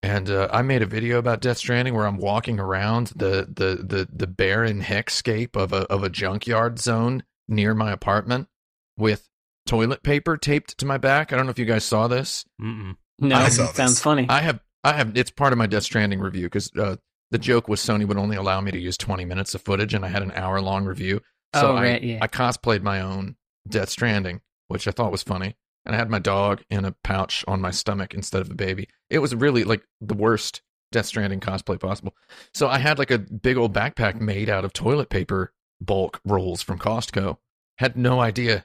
[0.02, 3.82] And uh, I made a video about Death Stranding where I'm walking around the the
[3.82, 8.48] the, the barren hexscape of a of a junkyard zone near my apartment
[8.96, 9.28] with
[9.66, 11.32] toilet paper taped to my back.
[11.32, 12.44] I don't know if you guys saw this.
[12.60, 12.96] Mm-mm.
[13.18, 14.00] No, I saw sounds this.
[14.02, 14.26] funny.
[14.28, 16.96] I have I have it's part of my Death Stranding review because uh,
[17.32, 20.04] the joke was Sony would only allow me to use 20 minutes of footage, and
[20.04, 21.20] I had an hour long review.
[21.54, 22.18] So Oh, I, right, yeah.
[22.20, 23.36] I cosplayed my own
[23.68, 25.56] Death Stranding, which I thought was funny,
[25.86, 28.88] and I had my dog in a pouch on my stomach instead of the baby.
[29.08, 32.14] It was really like the worst Death Stranding cosplay possible.
[32.52, 36.62] So I had like a big old backpack made out of toilet paper bulk rolls
[36.62, 37.38] from Costco.
[37.78, 38.64] Had no idea,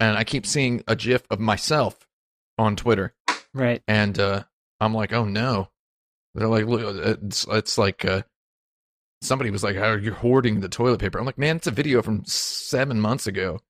[0.00, 2.06] and I keep seeing a GIF of myself
[2.58, 3.14] on Twitter
[3.54, 3.82] right.
[3.86, 4.44] and uh,
[4.80, 5.68] I'm like, oh no.
[6.34, 8.22] They're like, look, it's, it's like uh,
[9.20, 12.00] somebody was like, "How you're hoarding the toilet paper?" I'm like, man, it's a video
[12.00, 13.60] from seven months ago.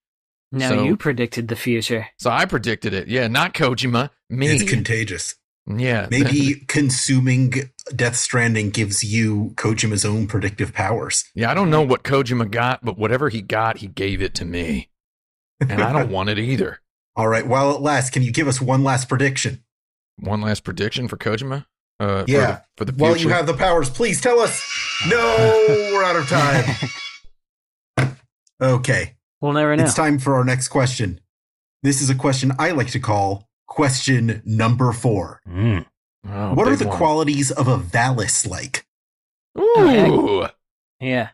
[0.53, 2.07] Now So- you predicted the future.
[2.19, 3.09] So I predicted it.
[3.09, 4.49] Yeah, not Kojima, me.
[4.49, 5.35] It's contagious.
[5.67, 11.25] yeah, Maybe consuming Death Stranding gives you Kojima's own predictive powers.
[11.35, 11.51] yeah.
[11.51, 14.91] I don't know what Kojima got, but whatever he got, he gave it to me,
[15.61, 16.81] and I don't want it either.
[17.17, 17.47] All right.
[17.47, 19.63] While it lasts, can you give us one last prediction?
[20.19, 21.65] One last prediction for Kojima.
[22.01, 22.47] Uh, for Yeah.
[22.51, 24.63] the- for the, While you have the powers, please tell us.
[25.09, 25.17] No,
[25.95, 26.65] we're out of time.
[28.61, 29.17] Okay.
[29.43, 29.83] We'll never know.
[29.85, 31.21] It's time for our next question.
[31.83, 35.41] This is a question I like to call question number four.
[35.49, 35.85] Mm.
[36.29, 36.97] Oh, what are the one.
[36.97, 38.87] qualities of a Valis like?
[39.59, 40.47] Ooh,
[41.01, 41.31] Yeah.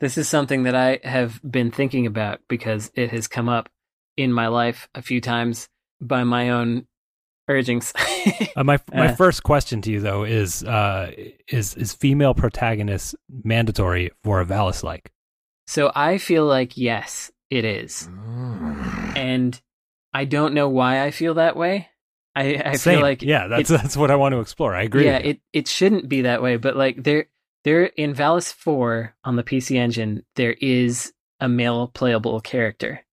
[0.00, 3.68] This is something that I have been thinking about because it has come up
[4.16, 5.68] in my life a few times
[6.00, 6.86] by my own
[7.48, 7.92] urgings.
[8.56, 9.14] Uh, my my Uh.
[9.14, 11.12] first question to you though is uh,
[11.48, 15.10] is is female protagonist mandatory for a Valis like?
[15.66, 17.30] so I feel like yes.
[17.50, 18.08] It is.
[18.10, 19.12] Oh.
[19.16, 19.60] And
[20.12, 21.88] I don't know why I feel that way.
[22.36, 22.94] I, I Same.
[22.96, 24.74] feel like yeah, that's that's what I want to explore.
[24.74, 25.04] I agree.
[25.06, 27.26] yeah, it it shouldn't be that way, but like there
[27.64, 33.04] there in Valis 4 on the PC engine, there is a male playable character.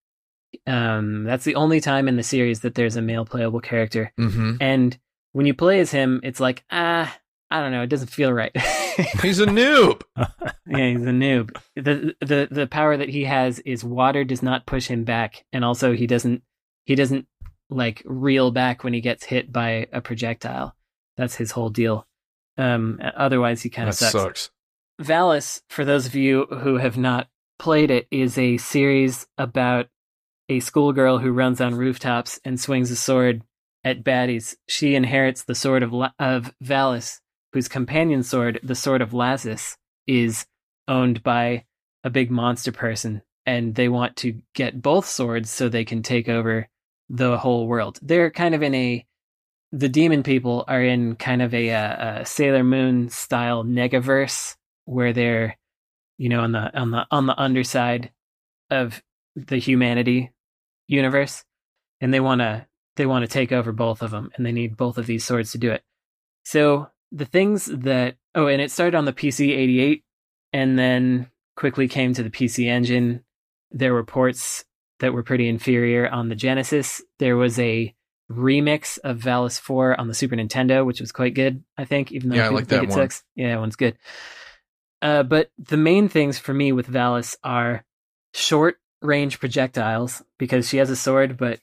[0.66, 4.12] Um that's the only time in the series that there's a male playable character.
[4.16, 4.96] hmm And
[5.32, 7.14] when you play as him, it's like, ah,
[7.50, 8.56] I don't know, it doesn't feel right.
[9.22, 10.02] He's a noob.
[10.16, 11.54] yeah, he's a noob.
[11.74, 15.64] The the the power that he has is water does not push him back, and
[15.64, 16.42] also he doesn't
[16.84, 17.26] he doesn't
[17.68, 20.74] like reel back when he gets hit by a projectile.
[21.16, 22.06] That's his whole deal.
[22.58, 24.12] Um, otherwise, he kind of sucks.
[24.12, 24.50] sucks.
[25.00, 27.28] Valis, for those of you who have not
[27.58, 29.88] played it, is a series about
[30.48, 33.42] a schoolgirl who runs on rooftops and swings a sword
[33.84, 34.56] at baddies.
[34.68, 37.20] She inherits the sword of of Valis,
[37.52, 40.46] whose companion sword, the sword of Lazis, is
[40.88, 41.64] owned by
[42.04, 46.28] a big monster person, and they want to get both swords so they can take
[46.28, 46.68] over
[47.08, 47.98] the whole world.
[48.02, 49.06] They're kind of in a
[49.72, 55.12] the demon people are in kind of a, uh, a Sailor Moon style negaverse where
[55.12, 55.58] they're
[56.18, 58.10] you know on the on the on the underside
[58.70, 59.02] of
[59.34, 60.32] the humanity
[60.86, 61.44] universe
[62.00, 64.76] and they want to they want to take over both of them and they need
[64.76, 65.82] both of these swords to do it.
[66.44, 70.04] So the things that oh and it started on the PC 88
[70.52, 73.24] and then quickly came to the PC engine.
[73.70, 74.64] There were ports
[75.00, 77.02] that were pretty inferior on the Genesis.
[77.18, 77.94] There was a
[78.30, 82.30] remix of Valis 4 on the Super Nintendo, which was quite good, I think, even
[82.30, 82.98] though Yeah, I like think that it one.
[82.98, 83.22] sucks.
[83.34, 83.96] Yeah, that one's good.
[85.02, 87.84] Uh, but the main things for me with Valis are
[88.34, 91.60] short range projectiles because she has a sword, but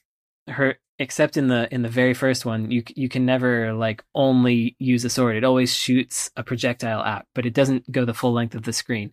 [0.48, 4.76] her except in the in the very first one, you you can never like only
[4.80, 5.36] use a sword.
[5.36, 8.72] It always shoots a projectile out, but it doesn't go the full length of the
[8.72, 9.12] screen,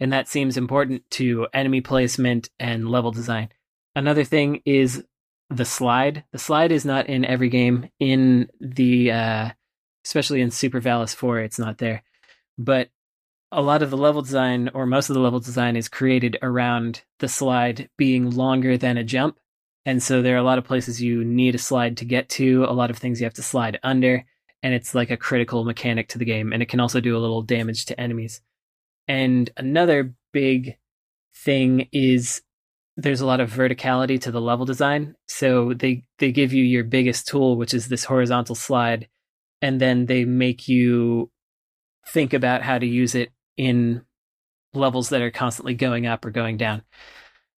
[0.00, 3.48] and that seems important to enemy placement and level design.
[3.94, 5.04] Another thing is
[5.50, 6.24] the slide.
[6.32, 7.88] The slide is not in every game.
[8.00, 9.50] In the uh,
[10.04, 12.02] especially in Super Valis Four, it's not there,
[12.58, 12.90] but
[13.52, 17.02] a lot of the level design or most of the level design is created around
[17.20, 19.38] the slide being longer than a jump.
[19.86, 22.64] And so there are a lot of places you need a slide to get to,
[22.64, 24.24] a lot of things you have to slide under,
[24.62, 26.52] and it's like a critical mechanic to the game.
[26.52, 28.42] And it can also do a little damage to enemies.
[29.08, 30.76] And another big
[31.34, 32.42] thing is
[32.96, 35.14] there's a lot of verticality to the level design.
[35.26, 39.08] So they, they give you your biggest tool, which is this horizontal slide,
[39.62, 41.30] and then they make you
[42.08, 44.02] think about how to use it in
[44.74, 46.82] levels that are constantly going up or going down.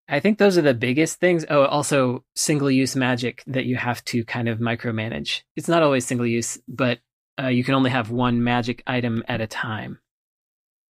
[0.08, 1.44] I think those are the biggest things.
[1.48, 5.42] Oh, also single use magic that you have to kind of micromanage.
[5.56, 6.98] It's not always single use, but
[7.40, 10.00] uh, you can only have one magic item at a time.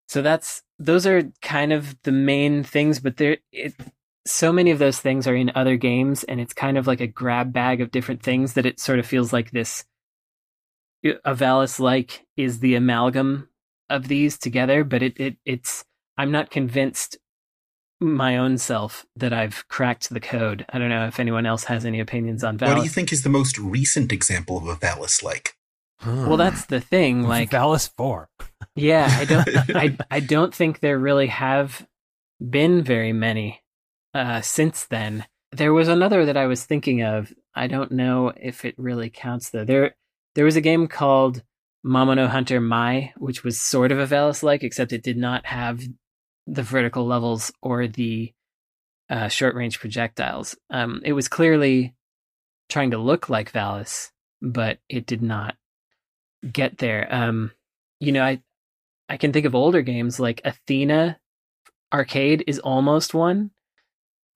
[0.08, 3.76] So that's those are kind of the main things, but there it
[4.26, 7.08] so many of those things are in other games and it's kind of like a
[7.08, 9.84] grab bag of different things that it sort of feels like this
[11.04, 13.50] Avalis like is the amalgam
[13.90, 15.86] of these together, but it, it it's
[16.18, 17.18] I'm not convinced
[18.02, 20.66] my own self that I've cracked the code.
[20.70, 22.68] I don't know if anyone else has any opinions on Valis.
[22.70, 25.56] What do you think is the most recent example of a Valis like?
[26.04, 27.24] Well, that's the thing.
[27.24, 28.30] Like, Valis Four.
[28.76, 31.88] yeah, I don't, I, I don't think there really have
[32.50, 33.62] been very many
[34.14, 35.26] uh, since then.
[35.52, 37.32] There was another that I was thinking of.
[37.54, 39.66] I don't know if it really counts though.
[39.66, 39.96] There,
[40.34, 41.44] there was a game called
[41.86, 45.84] Mamono Hunter Mai, which was sort of a Valis like, except it did not have
[46.48, 48.34] the vertical levels or the
[49.10, 50.56] uh, short range projectiles.
[50.70, 51.94] Um, it was clearly
[52.70, 55.56] trying to look like Valis, but it did not
[56.52, 57.08] get there.
[57.14, 57.52] Um,
[58.00, 58.42] you know, I
[59.10, 61.20] I can think of older games like Athena
[61.94, 63.52] Arcade is almost one.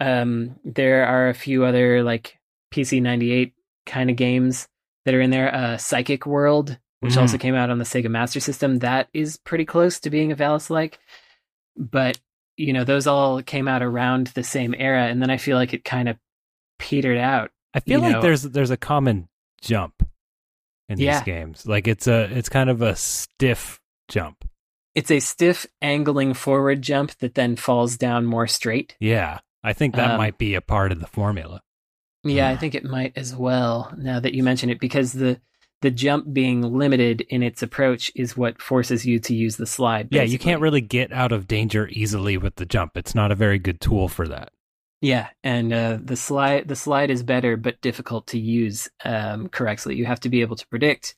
[0.02, 2.38] Um, there are a few other like
[2.74, 3.54] PC ninety eight
[3.86, 4.68] kind of games
[5.06, 5.54] that are in there.
[5.56, 7.22] Uh, Psychic World, which Mhm.
[7.22, 10.36] also came out on the Sega Master System, that is pretty close to being a
[10.36, 11.00] Valis like.
[11.78, 12.18] But
[12.58, 15.74] you know, those all came out around the same era, and then I feel like
[15.74, 16.18] it kind of
[16.80, 17.52] petered out.
[17.74, 19.28] I feel like know- there's there's a common
[19.62, 20.08] jump
[20.88, 21.16] in Yeah.
[21.20, 21.66] these games.
[21.68, 24.46] Like it's a it's kind of a stiff jump.
[24.94, 28.96] It's a stiff angling forward jump that then falls down more straight.
[29.00, 31.62] Yeah, I think that Um, might be a part of the formula.
[32.24, 32.60] Yeah, I Hmm.
[32.62, 33.94] think it might as well.
[33.98, 35.42] Now that you mention it, because the
[35.82, 40.08] the jump being limited in its approach is what forces you to use the slide.
[40.12, 42.98] Yeah, you can't really get out of danger easily with the jump.
[42.98, 44.52] It's not a very good tool for that.
[45.02, 49.96] Yeah, and uh, the slide the slide is better, but difficult to use um, correctly.
[49.96, 51.16] You have to be able to predict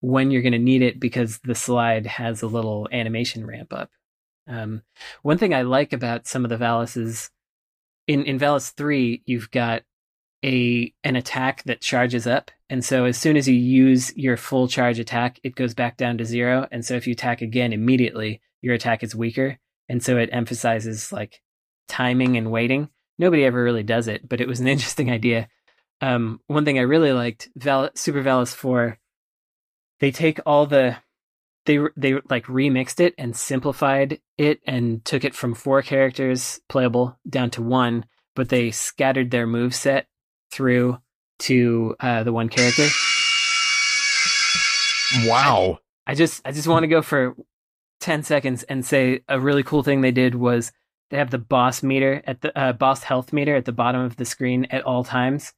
[0.00, 3.90] when you're going to need it because the slide has a little animation ramp up.
[4.46, 4.82] Um,
[5.22, 7.30] one thing I like about some of the Valises
[8.06, 9.82] in in Valis three, you've got
[10.44, 14.68] a an attack that charges up, and so as soon as you use your full
[14.68, 16.66] charge attack, it goes back down to zero.
[16.70, 21.12] And so if you attack again immediately, your attack is weaker, and so it emphasizes
[21.12, 21.40] like
[21.88, 22.88] timing and waiting.
[23.18, 25.48] Nobody ever really does it, but it was an interesting idea.
[26.00, 28.98] Um, one thing I really liked, Val- Super Valis four,
[30.00, 30.96] they take all the
[31.68, 37.18] they they like remixed it and simplified it and took it from four characters playable
[37.28, 40.07] down to one, but they scattered their move set
[40.50, 40.98] through
[41.40, 42.88] to uh, the one character.
[45.26, 45.78] Wow.
[46.06, 47.36] I just I just want to go for
[48.00, 50.72] 10 seconds and say a really cool thing they did was
[51.10, 54.16] they have the boss meter at the uh, boss health meter at the bottom of
[54.16, 55.52] the screen at all times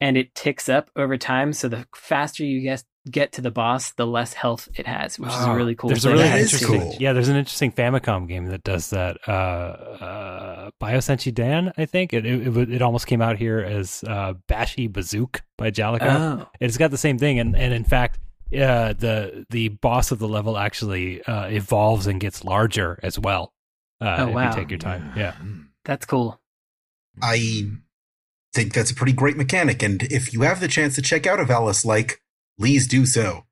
[0.00, 3.92] and it ticks up over time so the faster you get get to the boss
[3.92, 6.80] the less health it has which is a Oh, really cool There's a really interesting.
[6.80, 6.96] cool.
[6.98, 9.18] Yeah, there's an interesting Famicom game that does that.
[9.28, 13.58] Uh, uh, Bio Senshi Dan, I think it it, it, it almost came out here
[13.60, 16.02] as uh, Bashi Bazook by Jaleco.
[16.42, 18.18] oh It's got the same thing, and and in fact,
[18.54, 23.52] uh, the the boss of the level actually uh, evolves and gets larger as well.
[24.00, 24.48] Uh, Oh, if wow.
[24.50, 25.12] you take your time.
[25.16, 25.34] Yeah.
[25.84, 26.40] that's cool
[27.22, 27.64] I
[28.54, 31.40] think that's a pretty great mechanic, and if you have the chance to check out
[31.40, 32.20] a Valis like,
[32.58, 33.44] please do so.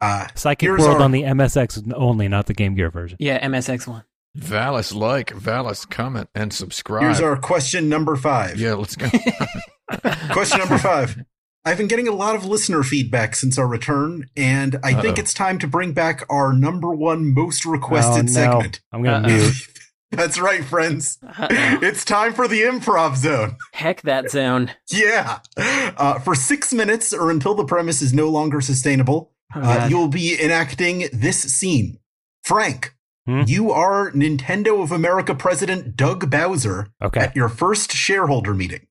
[0.00, 3.16] Uh, Psychic World our- on the MSX only, not the Game Gear version.
[3.20, 4.04] yeah msx1
[4.38, 7.02] Valis like, Valis comment, and subscribe.
[7.02, 8.58] here's our question number five.
[8.60, 9.08] yeah, let's go.
[10.30, 11.16] Question number five.
[11.64, 15.20] I've been getting a lot of listener feedback since our return, and I think Uh-oh.
[15.22, 18.32] it's time to bring back our number one most requested Oh, no.
[18.32, 18.80] segment.
[18.92, 19.36] I'm gonna Uh-oh.
[19.36, 19.54] mute.
[20.16, 21.18] That's right, friends.
[21.22, 21.78] Uh-oh.
[21.82, 23.56] It's time for the improv zone.
[23.72, 25.38] heck that zone Yeah.
[25.56, 30.08] Uh, for six minutes or until the premise is no longer sustainable, Oh, uh, you'll
[30.08, 31.98] be enacting this scene.
[32.42, 32.94] Frank,
[33.26, 33.42] Hmm?
[33.46, 37.20] you are Nintendo of America President Doug Bowser Okay.
[37.20, 38.86] at your first shareholder meeting.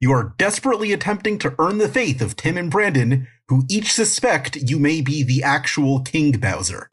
[0.00, 4.56] You are desperately attempting to earn the faith of Tim and Brandon, who each suspect
[4.56, 6.88] you may be the actual King Bowser.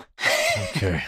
[0.75, 1.03] okay.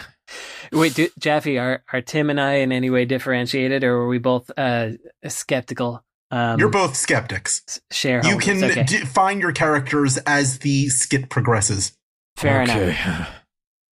[0.74, 4.18] Wait, do, Jaffe, are are Tim and I in any way differentiated, or were we
[4.18, 4.90] both uh,
[5.28, 6.04] skeptical?
[6.30, 7.62] Um, You're both skeptics.
[7.68, 8.46] s- shareholders.
[8.46, 8.82] You can okay.
[8.82, 11.96] define your characters as the skit progresses.
[12.36, 12.90] Fair okay.
[12.90, 13.43] enough.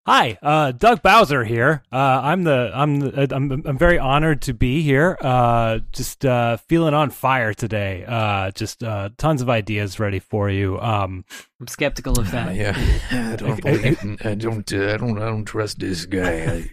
[0.04, 1.84] Hi, uh, Doug Bowser here.
[1.92, 5.16] Uh, I'm the I'm the, I'm I'm very honored to be here.
[5.20, 8.04] Uh, just uh, feeling on fire today.
[8.04, 10.80] Uh, just uh, tons of ideas ready for you.
[10.80, 11.24] Um,
[11.60, 12.52] I'm skeptical of that.
[12.56, 12.74] yeah.
[13.12, 14.00] I don't believe.
[14.24, 14.72] I don't.
[14.72, 15.22] Uh, I don't.
[15.22, 16.66] I don't trust this guy.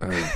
[0.00, 0.32] I, I,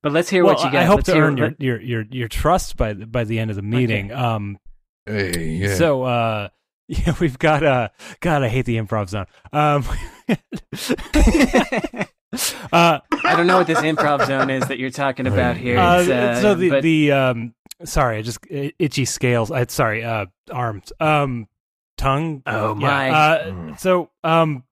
[0.00, 0.80] But let's hear well, what you got.
[0.82, 3.50] I hope Let's to earn your, your your your trust by the, by the end
[3.50, 4.12] of the meeting.
[4.12, 4.58] Um,
[5.04, 5.74] hey, yeah.
[5.74, 6.48] so uh,
[6.88, 7.88] yeah, we've got uh,
[8.20, 9.26] God, I hate the improv zone.
[9.52, 9.84] Um,
[12.72, 15.78] uh, I don't know what this improv zone is that you're talking about here.
[15.78, 19.50] Uh, uh, so the but the um sorry, I just itchy scales.
[19.50, 20.92] I sorry, uh arms.
[21.00, 21.46] Um
[21.96, 22.42] tongue.
[22.46, 23.10] Oh, Yeah, my.
[23.10, 23.78] Uh, Mm.
[23.78, 24.64] so um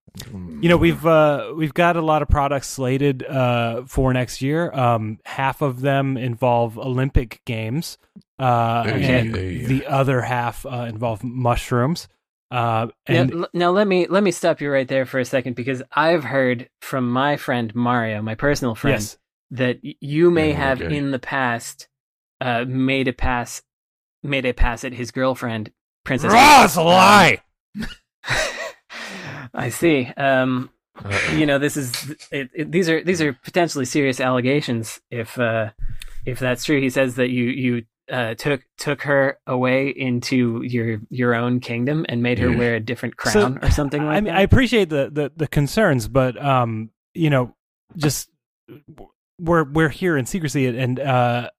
[0.61, 4.71] you know we've uh we've got a lot of products slated uh for next year.
[4.73, 7.97] Um half of them involve Olympic games.
[8.43, 9.19] Uh Okay.
[9.21, 9.67] and Yeah.
[9.69, 12.09] the other half uh, involve mushrooms.
[12.51, 15.25] Uh now, and l- now let me let me stop you right there for a
[15.25, 19.17] second because I've heard from my friend Mario, my personal friend, yes.
[19.53, 20.97] that you may Yeah, have okay.
[20.97, 21.89] in the past
[22.41, 23.63] uh, made a pass
[24.23, 25.71] made a pass at his girlfriend,
[26.05, 26.33] Princess.
[26.35, 27.39] It's a Um, lie.
[29.55, 30.07] I see.
[30.17, 30.71] Um,
[31.05, 35.01] Uh, you know, this is it, it, these are these are potentially serious allegations.
[35.11, 35.71] If uh,
[36.27, 41.01] if that's true, he says that you you uh, took took her away into your
[41.09, 44.21] your own kingdom and made her wear a different So, crown or something like I
[44.21, 44.37] mean, that.
[44.39, 47.55] I appreciate the, the the concerns, but um, you know,
[47.97, 48.29] just
[49.41, 51.51] we're we're here in secrecy, and uh,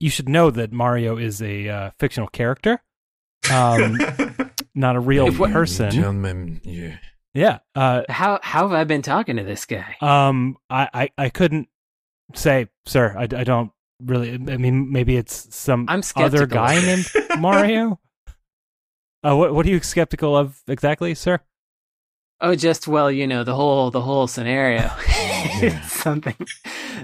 [0.00, 2.80] you should know that Mario is a uh, fictional character,
[3.52, 3.98] um,
[4.74, 5.90] not a real what- person.
[5.90, 6.98] Gentlemen, yeah.
[7.34, 7.58] Yeah.
[7.74, 9.96] Uh, how how have I been talking to this guy?
[10.00, 11.68] um, I, I I couldn't
[12.34, 13.14] say, sir.
[13.16, 13.70] I, I don't
[14.02, 14.34] really.
[14.34, 18.00] I mean, maybe it's some I'm other guy named Mario.
[19.22, 21.40] Uh, what what are you skeptical of exactly, sir?
[22.40, 24.90] Oh, just well, you know, the whole the whole scenario.
[25.86, 26.36] Something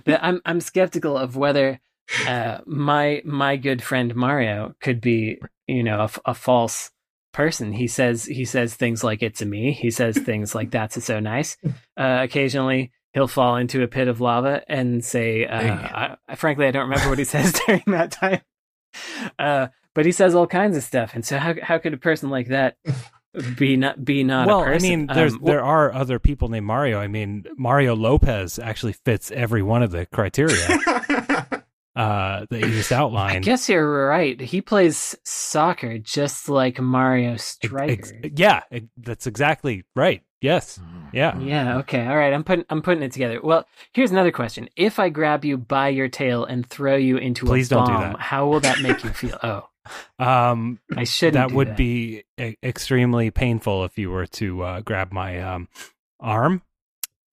[0.04, 1.80] that I'm I'm skeptical of whether
[2.26, 6.90] uh, my my good friend Mario could be, you know, a false
[7.32, 7.72] person.
[7.72, 11.20] He says he says things like "it's a me." He says things like "that's so
[11.20, 11.56] nice."
[11.96, 16.72] Uh, occasionally, he'll fall into a pit of lava and say, uh, I, "Frankly, I
[16.72, 18.40] don't remember what he says during that time."
[19.38, 22.28] Uh, but he says all kinds of stuff, and so how how could a person
[22.28, 22.76] like that
[23.56, 24.86] be not be not well, a person?
[24.86, 27.00] I mean, there's Um, there are other people named Mario.
[27.00, 30.56] I mean, Mario Lopez actually fits every one of the criteria.
[31.96, 33.36] uh, that you just outlined.
[33.36, 34.40] I guess you're right.
[34.40, 37.92] He plays soccer just like Mario Ex- Striker.
[37.92, 40.22] ex- yeah, ex- that's exactly right.
[40.40, 40.78] Yes.
[41.12, 41.38] Yeah.
[41.38, 41.78] Yeah.
[41.78, 42.06] Okay.
[42.06, 42.32] All right.
[42.34, 43.40] I'm putting I'm putting it together.
[43.42, 44.68] Well, here's another question.
[44.76, 47.92] If I grab you by your tail and throw you into Please a don't do
[47.92, 48.20] bomb, that.
[48.20, 49.38] how will that make you feel?
[49.42, 49.68] Oh,
[50.18, 51.34] Um, I shouldn't.
[51.34, 51.76] that do would that.
[51.76, 55.68] be e- extremely painful if you were to uh, grab my um,
[56.20, 56.62] arm.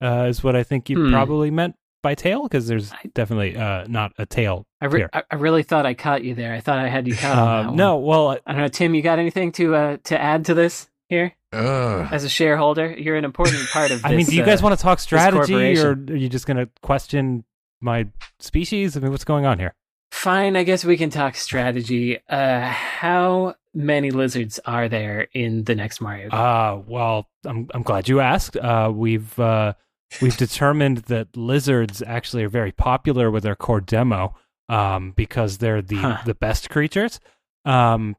[0.02, 1.12] Uh, is what I think you Hmm.
[1.12, 4.66] probably meant by tail, because there's I- definitely uh, not a tail.
[4.80, 5.10] I, re- here.
[5.12, 6.52] I I really thought I caught you there.
[6.52, 8.94] I thought I had you caught Um, no, well, I don't know, Tim.
[8.94, 12.92] You got anything to uh, to add to this here Uh, as a shareholder?
[12.98, 14.02] You're an important part of.
[14.02, 16.46] This, I mean, do you guys uh, want to talk strategy, or are you just
[16.46, 17.44] going to question
[17.80, 18.08] my
[18.40, 18.96] species?
[18.96, 19.74] I mean, what's going on here?
[20.10, 22.18] Fine, I guess we can talk strategy.
[22.28, 26.28] Uh, how many lizards are there in the next Mario?
[26.28, 26.38] game?
[26.38, 28.56] Uh, well, I'm I'm glad you asked.
[28.56, 29.72] Uh, we've uh,
[30.20, 34.34] we've determined that lizards actually are very popular with our core demo,
[34.68, 36.18] um, because they're the Huh.
[36.24, 37.20] the best creatures.
[37.64, 38.16] Um,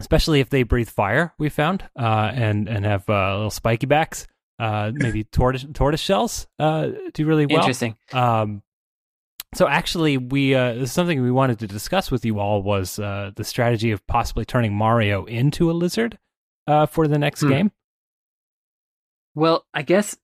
[0.00, 1.32] especially if they breathe fire.
[1.38, 4.26] We found, uh, and and have uh, little spiky backs.
[4.58, 6.46] Uh, maybe tortoise tortoise shells.
[6.58, 7.58] Uh, do really well.
[7.58, 7.96] Interesting.
[8.12, 8.62] Um,
[9.54, 13.44] so actually, we uh, something we wanted to discuss with you all was uh, the
[13.44, 16.18] strategy of possibly turning Mario into a lizard
[16.66, 17.48] uh, for the next Hmm.
[17.48, 17.72] game.
[19.34, 20.16] Well, I guess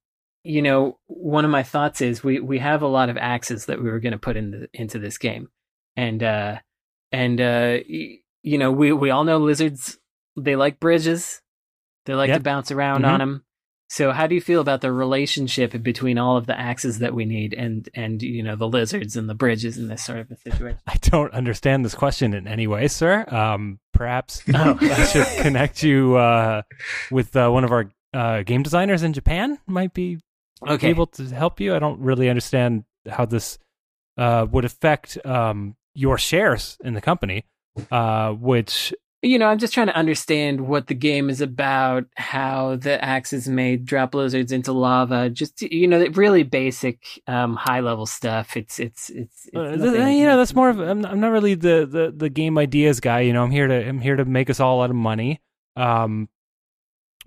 [0.45, 3.83] you know one of my thoughts is we we have a lot of axes that
[3.83, 5.49] we were going to put in the, into this game,
[5.97, 6.59] and uh,
[7.13, 9.99] and uh, y- you know we we all know lizards
[10.37, 11.43] they like bridges,
[12.07, 12.39] they like Yep.
[12.39, 13.09] to bounce around Mhm.
[13.09, 13.45] on them.
[13.93, 17.25] So how do you feel about the relationship between all of the axes that we
[17.25, 20.37] need and and you know the lizards and the bridges in this sort of a
[20.37, 20.79] situation?
[20.87, 23.25] I don't understand this question in any way, sir.
[23.29, 24.79] Um, perhaps Oh.
[24.81, 26.63] I should connect you uh,
[27.11, 29.59] with uh, one of our uh, game designers in Japan.
[29.67, 30.19] Might be
[30.69, 31.75] Okay, able to help you.
[31.75, 33.59] I don't really understand how this
[34.17, 37.45] uh, would affect um, your shares in the company,
[37.91, 38.93] uh, which
[39.23, 43.47] you know, I'm just trying to understand what the game is about, how the axes
[43.49, 48.57] made drop lizards into lava, just you know, really basic, um, high level stuff.
[48.57, 51.87] It's it's it's, it's Uh, you know that's more of I'm, I'm not really the,
[51.91, 54.61] the the game ideas guy you know i'm here to i'm here to make us
[54.61, 55.41] all out of money
[55.77, 56.29] um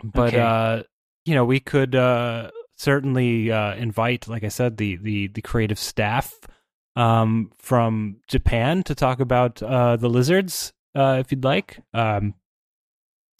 [0.03, 0.39] but Okay.
[0.39, 0.83] uh
[1.25, 5.77] you know we could uh certainly uh invite like i said the the the creative
[5.79, 6.33] staff
[6.95, 12.33] um from japan to talk about uh the lizards uh if you'd like um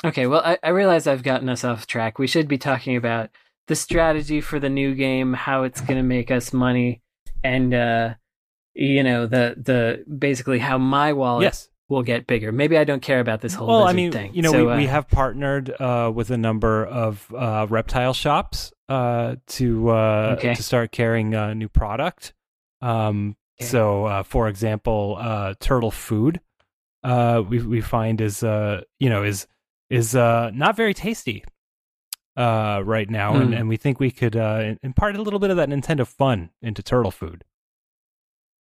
[0.05, 2.19] Okay, well, I, I realize I've gotten us off track.
[2.19, 3.29] We should be talking about
[3.67, 7.01] the strategy for the new game, how it's going to make us money,
[7.41, 8.15] and uh,
[8.73, 12.51] you know, the the basically how my wallet yes will get bigger.
[12.51, 13.75] Maybe I don't care about this whole thing.
[13.75, 14.33] well i mean thing.
[14.33, 18.13] you know So, we, we uh, have partnered uh with a number of uh reptile
[18.13, 20.53] shops uh to uh Okay.
[20.55, 22.33] to start carrying a new product
[22.81, 23.69] um Okay.
[23.69, 26.41] so uh for example uh turtle food
[27.03, 29.47] uh we we find is uh you know is
[29.89, 31.43] is uh not very tasty
[32.35, 33.53] uh right now and Hmm.
[33.53, 36.81] and we think we could uh impart a little bit of that nintendo fun into
[36.83, 37.43] turtle food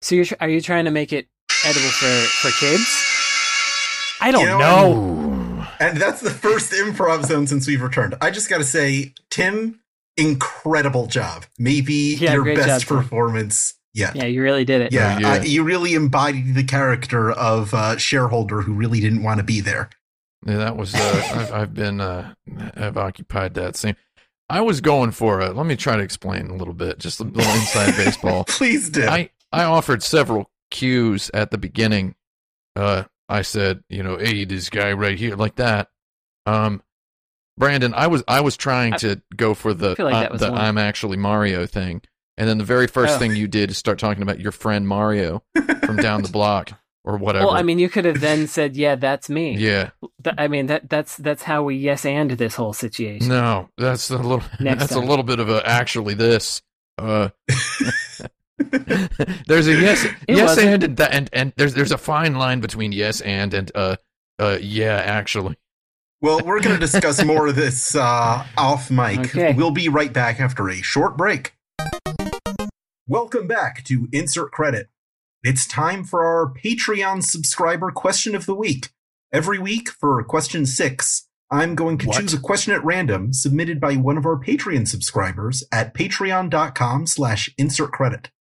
[0.01, 1.27] So you're tr- are you trying to make it
[1.65, 2.87] edible for for kids?
[4.21, 8.15] i don't You know, know, And that's the first improv zone since we've returned.
[8.21, 9.79] I just got to say, Tim,
[10.17, 11.45] incredible job.
[11.57, 12.97] Maybe Yeah, your best job, Tim.
[12.97, 14.15] performance yet.
[14.15, 14.91] Yeah, you really did it.
[14.91, 15.31] Yeah, Oh, yeah.
[15.33, 19.59] Uh, you really embodied the character of uh, shareholder who really didn't want to be
[19.61, 19.89] there.
[20.45, 20.93] Yeah, that was.
[20.93, 20.99] Uh,
[21.35, 22.01] I've, I've been.
[22.01, 22.33] Uh,
[22.75, 23.95] I've occupied that same.
[24.49, 25.55] I was going for it.
[25.55, 28.43] Let me try to explain a little bit, just a little inside baseball.
[28.43, 29.07] Please do.
[29.07, 32.15] I I offered several cues at the beginning.
[32.75, 35.89] Uh, I said, you know, hey, this guy right here, like that.
[36.45, 36.83] Um,
[37.57, 40.59] Brandon, I was I was trying I- to go for the like uh, the one.
[40.59, 42.01] I'm actually Mario thing,
[42.37, 43.19] and then the very first Oh.
[43.19, 45.43] thing you did is start talking about your friend Mario
[45.85, 46.71] from down the block
[47.05, 47.45] or whatever.
[47.47, 49.91] Well, I mean, you could have then said, "Yeah, that's me." yeah,
[50.23, 53.27] Th- I mean, that that's that's how we yes and this whole situation.
[53.27, 55.03] no, that's a little Next that's time.
[55.03, 56.61] a little bit of a actually this.
[56.97, 57.29] Uh,
[59.47, 60.83] there's a yes, It yes wasn't.
[60.83, 63.95] and and, and there's there's a fine line between yes and and uh
[64.39, 65.57] uh yeah actually.
[66.23, 69.19] Well, we're going to discuss more of this uh, off mic.
[69.19, 69.53] Okay.
[69.53, 71.53] We'll be right back after a short break.
[73.05, 74.87] Welcome back to Insert Credit.
[75.43, 78.91] It's time for our Patreon subscriber question of the week.
[79.33, 82.21] Every week for question six, I'm going to What?
[82.21, 87.53] choose a question at random submitted by one of our Patreon subscribers at patreon.com slash
[87.57, 88.31] insert credit.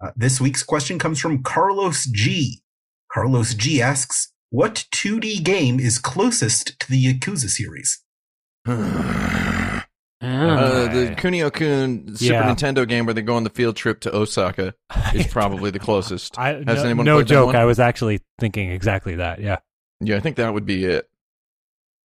[0.00, 2.62] Uh, this week's question comes from Carlos G.
[3.12, 8.00] Carlos G asks, what 2D game is closest to the Yakuza series?
[10.24, 11.16] Uh, the Right.
[11.18, 12.54] Kunio Kun Super Yeah.
[12.54, 14.72] Nintendo game where they go on the field trip to Osaka
[15.14, 16.38] is probably the closest.
[16.38, 17.56] I, Has no, anyone no joke.
[17.56, 19.40] I was actually thinking exactly that.
[19.40, 19.56] Yeah.
[20.00, 21.08] Yeah, I think that would be it.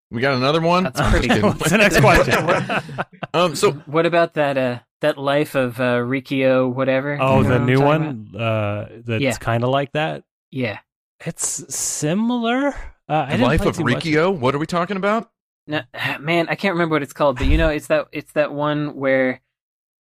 [0.10, 0.86] We got another one.
[0.86, 1.44] That's pretty good.
[1.44, 3.04] What's the next question?
[3.36, 4.58] Um, so what about that?
[4.58, 7.20] Uh, that life of uh, Rikio, whatever.
[7.22, 9.34] oh, You know the new talking one uh, that's Yeah.
[9.34, 10.24] kind of like that.
[10.50, 10.80] Yeah.
[11.26, 12.68] It's similar.
[13.10, 14.04] Uh, I the didn't life play of too much.
[14.04, 14.38] Rikio.
[14.38, 15.32] What are we talking about?
[15.66, 15.82] No,
[16.20, 18.96] man, I can't remember what it's called, but you know, it's that it's that one
[18.96, 19.42] where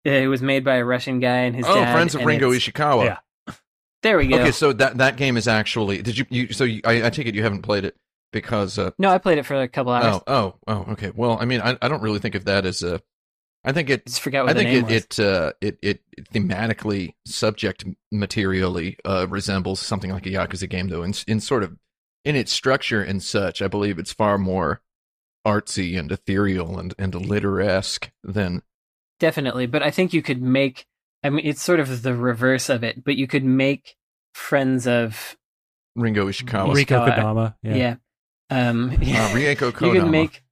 [0.06, 1.94] uh, it was made by a Russian guy and his oh, dad.
[1.94, 3.06] Friends of Ringo Ishikawa.
[3.06, 3.18] Yeah.
[4.04, 4.38] There we go.
[4.38, 6.02] Okay, so that that game is actually.
[6.02, 6.26] Did you?
[6.30, 7.96] you so you, I, I take it you haven't played it
[8.32, 8.78] because.
[8.78, 10.22] Uh, no, I played it for a couple hours.
[10.28, 10.92] oh, oh, oh.
[10.92, 11.12] Okay.
[11.16, 13.02] Well, I mean, I, I don't really think of that as a.
[13.68, 14.06] I think it.
[14.06, 15.20] Just forgot what I the think name it was.
[15.20, 16.02] it, uh, it it
[16.34, 21.76] thematically, subject materially uh, resembles something like a Yakuza game, though, in in sort of
[22.24, 23.62] in its structure and such.
[23.62, 24.82] I believe it's far more
[25.46, 28.62] artsy and ethereal and and literesque than
[29.20, 30.86] Definitely, but I think you could make.
[31.24, 33.98] I mean, it's sort of the reverse of it, but you could make
[34.34, 35.36] friends of
[35.98, 36.74] Ringo Ishikawa.
[36.74, 37.18] Rico Ishikawa.
[37.18, 37.56] Kodama.
[37.64, 37.76] Yeah.
[37.76, 37.96] yeah.
[38.50, 38.96] Um, Uh,
[39.34, 39.94] Rieko you Kodama.
[39.94, 40.44] could make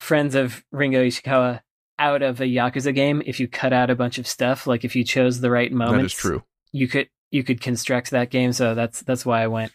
[0.00, 1.60] friends of Ringo Ishikawa
[1.98, 4.66] out of a Yakuza game if you cut out a bunch of stuff.
[4.66, 6.42] Like if you chose the right moment, that is true.
[6.72, 8.52] You could you could construct that game.
[8.52, 9.72] So that's that's why I went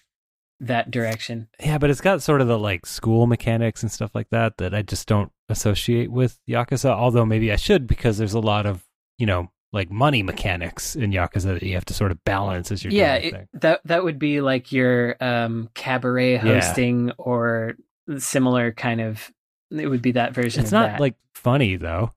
[0.60, 1.48] that direction.
[1.60, 4.74] Yeah, but it's got sort of the like school mechanics and stuff like that that
[4.74, 6.92] I just don't associate with Yakuza.
[6.92, 8.84] Although maybe I should because there's a lot of
[9.18, 12.84] you know like money mechanics in Yakuza that you have to sort of balance as
[12.84, 16.40] you're yeah, doing it, that that would be like your um, cabaret Yeah.
[16.40, 17.76] hosting or
[18.18, 19.32] similar kind of.
[19.72, 20.62] It would be that version.
[20.62, 21.00] It's of not that.
[21.00, 22.12] like funny though.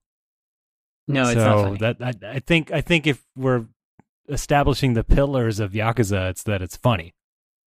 [1.09, 1.79] no, it's not funny.
[1.79, 3.67] that I, I think I think if we're
[4.29, 7.15] establishing the pillars of Yakuza, it's that it's funny.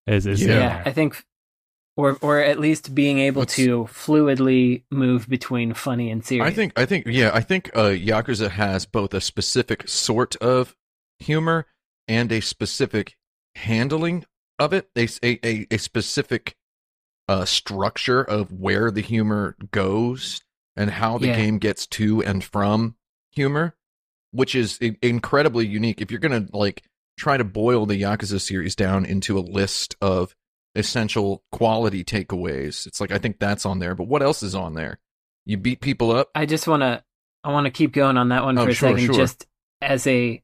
[0.08, 0.48] Is is Yeah.
[0.54, 0.84] yeah, there.
[0.88, 1.26] I think,
[1.98, 6.48] or or at least being able Let's- to fluidly move between funny and serious.
[6.48, 10.76] I think I think yeah, I think uh Yakuza has both a specific sort of
[11.20, 11.66] humor
[12.08, 13.18] and a specific
[13.56, 14.26] handling
[14.60, 14.90] of it.
[14.96, 16.56] A a a, a specific
[17.28, 20.42] uh structure of where the humor goes
[20.76, 21.36] and how the Yeah.
[21.38, 22.96] game gets to and from
[23.32, 23.76] humor,
[24.32, 26.02] which is i- incredibly unique.
[26.02, 26.84] If you're going to like
[27.18, 30.36] try to boil the Yakuza series down into a list of
[30.76, 34.74] essential quality takeaways, it's like I think that's on there, but what else is on
[34.74, 35.00] there?
[35.46, 37.04] You beat people up I just want to
[37.44, 39.14] I want to keep going on that one Oh, for a second sure.
[39.16, 39.46] just
[39.82, 40.42] as a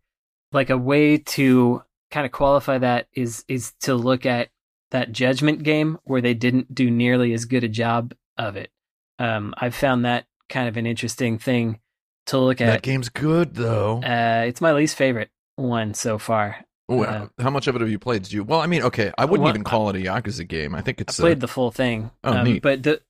[0.52, 4.50] like a way to kind of qualify that is is to look at
[4.92, 8.72] that judgment game where they didn't do nearly as good a job of it.
[9.20, 11.80] Um I've found that kind of an interesting thing
[12.28, 12.68] to look at.
[12.68, 14.02] That game's good though.
[14.04, 16.66] Uh it's my least favorite one so far.
[16.90, 18.24] Oh, uh, how much of it have you played?
[18.24, 18.44] Did you?
[18.44, 20.76] Well, I mean, okay, I wouldn't Well, even call it a Yakuza game.
[20.76, 22.12] I think I it's played a, the full thing.
[22.24, 22.62] Oh, um, neat.
[22.62, 23.02] But the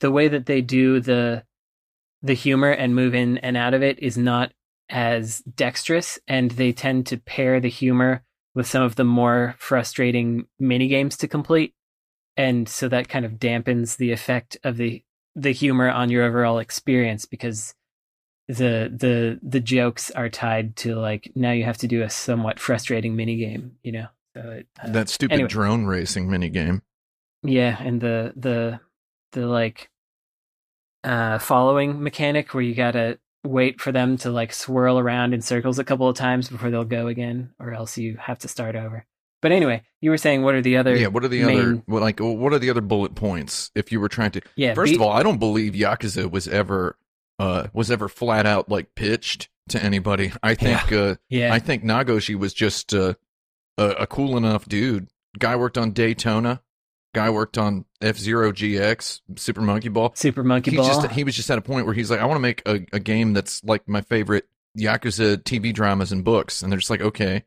[0.00, 1.44] the way that they do the
[2.22, 4.52] the humor and move in and out of it is not
[4.90, 8.24] as dexterous, and they tend to pair the humor
[8.54, 11.74] with some of the more frustrating mini games to complete,
[12.36, 15.02] and so that kind of dampens the effect of the
[15.36, 17.74] the humor on your overall experience because
[18.48, 22.58] the the the jokes are tied to like now you have to do a somewhat
[22.58, 24.06] frustrating mini game, you know.
[24.36, 25.48] So it, uh, that stupid anyway.
[25.48, 26.82] drone racing mini game.
[27.42, 28.80] yeah, and the the
[29.32, 29.88] the like
[31.04, 35.78] uh following mechanic where you gotta wait for them to like swirl around in circles
[35.78, 39.06] a couple of times before they'll go again, or else you have to start over.
[39.42, 41.82] But anyway, you were saying what are the other Yeah, what are the main- other
[41.86, 44.90] what, like what are the other bullet points if you were trying to yeah First
[44.92, 46.98] beat- of all, I don't believe Yakuza was ever
[47.38, 50.32] uh was ever flat out like pitched to anybody.
[50.42, 53.14] I think uh yeah I think Nagoshi was just uh,
[53.78, 55.08] a, a cool enough dude.
[55.38, 56.60] Guy worked on Daytona.
[57.14, 60.12] Guy worked on F Zero GX, Super Monkey Ball.
[60.14, 60.86] Super Monkey He Ball.
[60.86, 62.80] just he was just at a point where he's like, I want to make a,
[62.92, 64.48] a game that's like my favorite
[64.78, 67.44] Yakuza TV dramas and books, and they're just like, okay,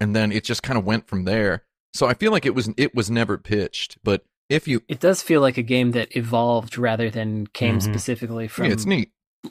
[0.00, 1.64] and then it just kind of went from there.
[1.94, 5.22] So I feel like it was it was never pitched, but if you it does
[5.22, 7.82] feel like a game that evolved rather than came Mhm.
[7.82, 9.10] specifically from yeah, it's neat.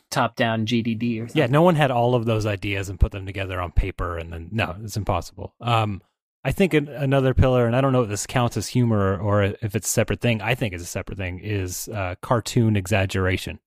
[0.10, 1.40] top down GDD or something.
[1.40, 4.34] Yeah, no one had all of those ideas and put them together on paper, and
[4.34, 5.54] then no, it's impossible.
[5.62, 6.02] Um,
[6.44, 9.44] I think an, another pillar, and I don't know if this counts as humor or
[9.44, 10.42] if it's a separate thing.
[10.42, 11.40] I think it's a separate thing.
[11.40, 13.60] Is uh, cartoon exaggeration.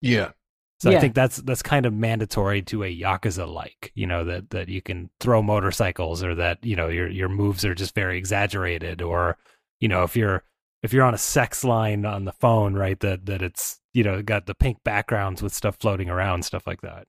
[0.00, 0.32] Yeah,
[0.80, 4.50] So I think that's that's kind of mandatory to a yakuza like, you know, that
[4.50, 8.18] that you can throw motorcycles or that you know your your moves are just very
[8.18, 9.38] exaggerated, or
[9.78, 10.42] you know if you're
[10.82, 14.20] if you're on a sex line on the phone, right, that that it's you know
[14.22, 17.06] got the pink backgrounds with stuff floating around, stuff like that.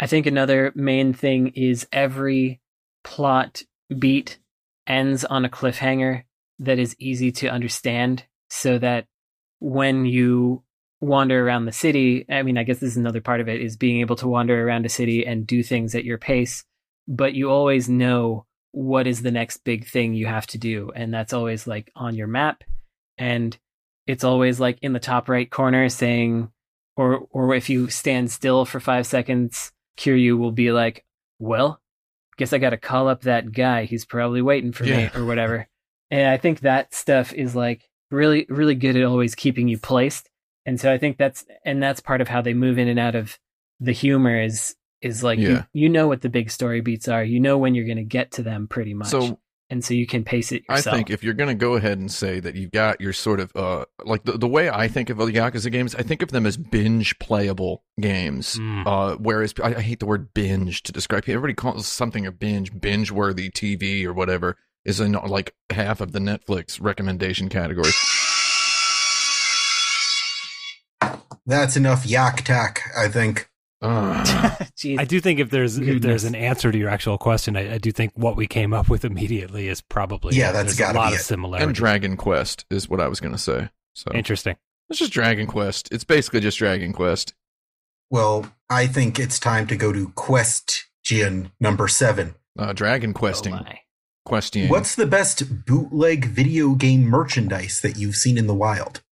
[0.00, 2.61] I think another main thing is every
[3.02, 3.62] plot
[3.98, 4.38] beat
[4.86, 6.24] ends on a cliffhanger
[6.58, 9.06] that is easy to understand so that
[9.60, 10.62] when you
[11.02, 12.24] wander around the city.
[12.30, 14.66] I mean, I guess this is another part of it is being able to wander
[14.66, 16.64] around a city and do things at your pace,
[17.08, 20.92] but you always know what is the next big thing you have to do.
[20.94, 22.62] And that's always like on your map.
[23.18, 23.58] And
[24.06, 26.50] it's always like in the top right corner saying,
[26.96, 31.04] or, or if you stand still for five seconds, Kiryu will be like,
[31.40, 31.81] well,
[32.42, 33.84] guess I got to call up that guy.
[33.84, 34.96] He's probably waiting for Yeah.
[34.96, 35.68] me or whatever.
[36.10, 40.28] And I think that stuff is like really, really good at always keeping you placed.
[40.66, 43.14] And so I think that's, and that's part of how they move in and out
[43.14, 43.38] of
[43.80, 45.64] the humor is, is like, Yeah.
[45.72, 47.24] you, you know what the big story beats are.
[47.24, 49.08] You know when you're going to get to them pretty much.
[49.08, 49.38] So
[49.72, 52.12] and so you can pace it I think if you're going to go ahead and
[52.12, 55.16] say that you've got your sort of uh like the, the way I think of
[55.16, 58.56] the Yakuza games, I think of them as binge playable games.
[58.56, 58.86] Mm.
[58.86, 61.24] Uh, whereas I, I hate the word binge to describe.
[61.26, 66.12] Everybody calls something a binge, binge worthy TV or whatever is in like half of
[66.12, 67.92] the Netflix recommendation category.
[71.46, 73.48] That's enough yak tack, I think.
[74.84, 77.74] Uh, I do think if there's if there's an answer to your actual question, I,
[77.74, 80.98] I do think what we came up with immediately is probably Yeah, that's there's gotta
[80.98, 81.64] a lot be of similarity.
[81.66, 83.70] and Dragon Quest is what I was going to say.
[83.94, 84.56] So Interesting.
[84.88, 85.88] it's just Dragon Quest.
[85.92, 87.34] It's basically just Dragon Quest.
[88.10, 92.34] Well, I think it's time to go to question number seven.
[92.58, 93.52] Uh, Dragon oh Questing.
[93.52, 93.80] my.
[94.24, 94.68] Questing.
[94.68, 99.02] What's the best bootleg video game merchandise that you've seen in the wild?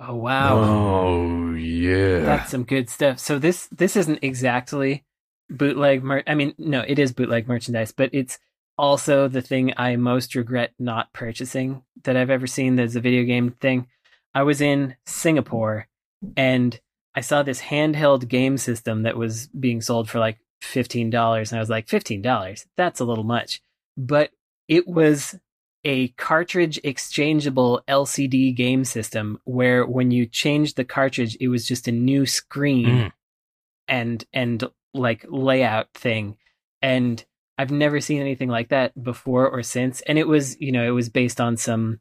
[0.00, 0.58] Oh wow.
[0.58, 2.20] Oh yeah.
[2.20, 3.18] That's some good stuff.
[3.18, 5.04] So this this isn't exactly
[5.50, 8.38] bootleg mer- I mean, no, it is bootleg merchandise, but it's
[8.78, 13.24] also the thing I most regret not purchasing that I've ever seen that's a video
[13.24, 13.88] game thing.
[14.34, 15.86] I was in Singapore
[16.34, 16.80] and
[17.14, 21.04] I saw this handheld game system that was being sold for like $15
[21.50, 22.66] and I was like $15.
[22.76, 23.60] That's a little much.
[23.98, 24.30] But
[24.68, 25.38] it was
[25.84, 31.88] a cartridge exchangeable LCD game system where when you changed the cartridge, it was just
[31.88, 33.12] a new screen Mm.
[33.88, 34.64] and and
[34.94, 36.36] like layout thing.
[36.82, 37.24] And
[37.58, 40.00] I've never seen anything like that before or since.
[40.02, 42.00] And it was, you know, it was based on some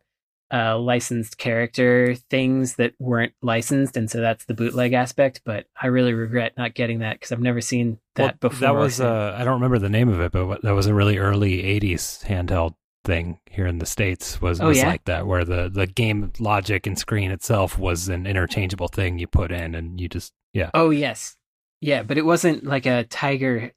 [0.51, 5.41] uh, licensed character things that weren't licensed, and so that's the bootleg aspect.
[5.45, 8.67] But I really regret not getting that because I've never seen that Well, before.
[8.67, 11.19] That was uh, I don't remember the name of it, but that was a really
[11.19, 12.73] early '80s handheld
[13.09, 14.39] thing here in the states.
[14.41, 14.87] Was Oh, was yeah?
[14.87, 19.25] like that, where the the game logic and screen itself was an interchangeable thing you
[19.27, 20.69] put in, and you just yeah.
[20.73, 21.35] Oh yes,
[21.81, 23.71] yeah, but it wasn't like a Tiger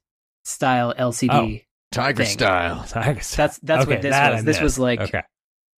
[0.45, 1.65] style LCD.
[1.91, 2.33] Tiger thing.
[2.33, 2.85] style.
[2.87, 3.21] Tiger.
[3.21, 3.47] Style.
[3.47, 4.43] That's that's Okay, what this that was.
[4.43, 5.23] This was like okay,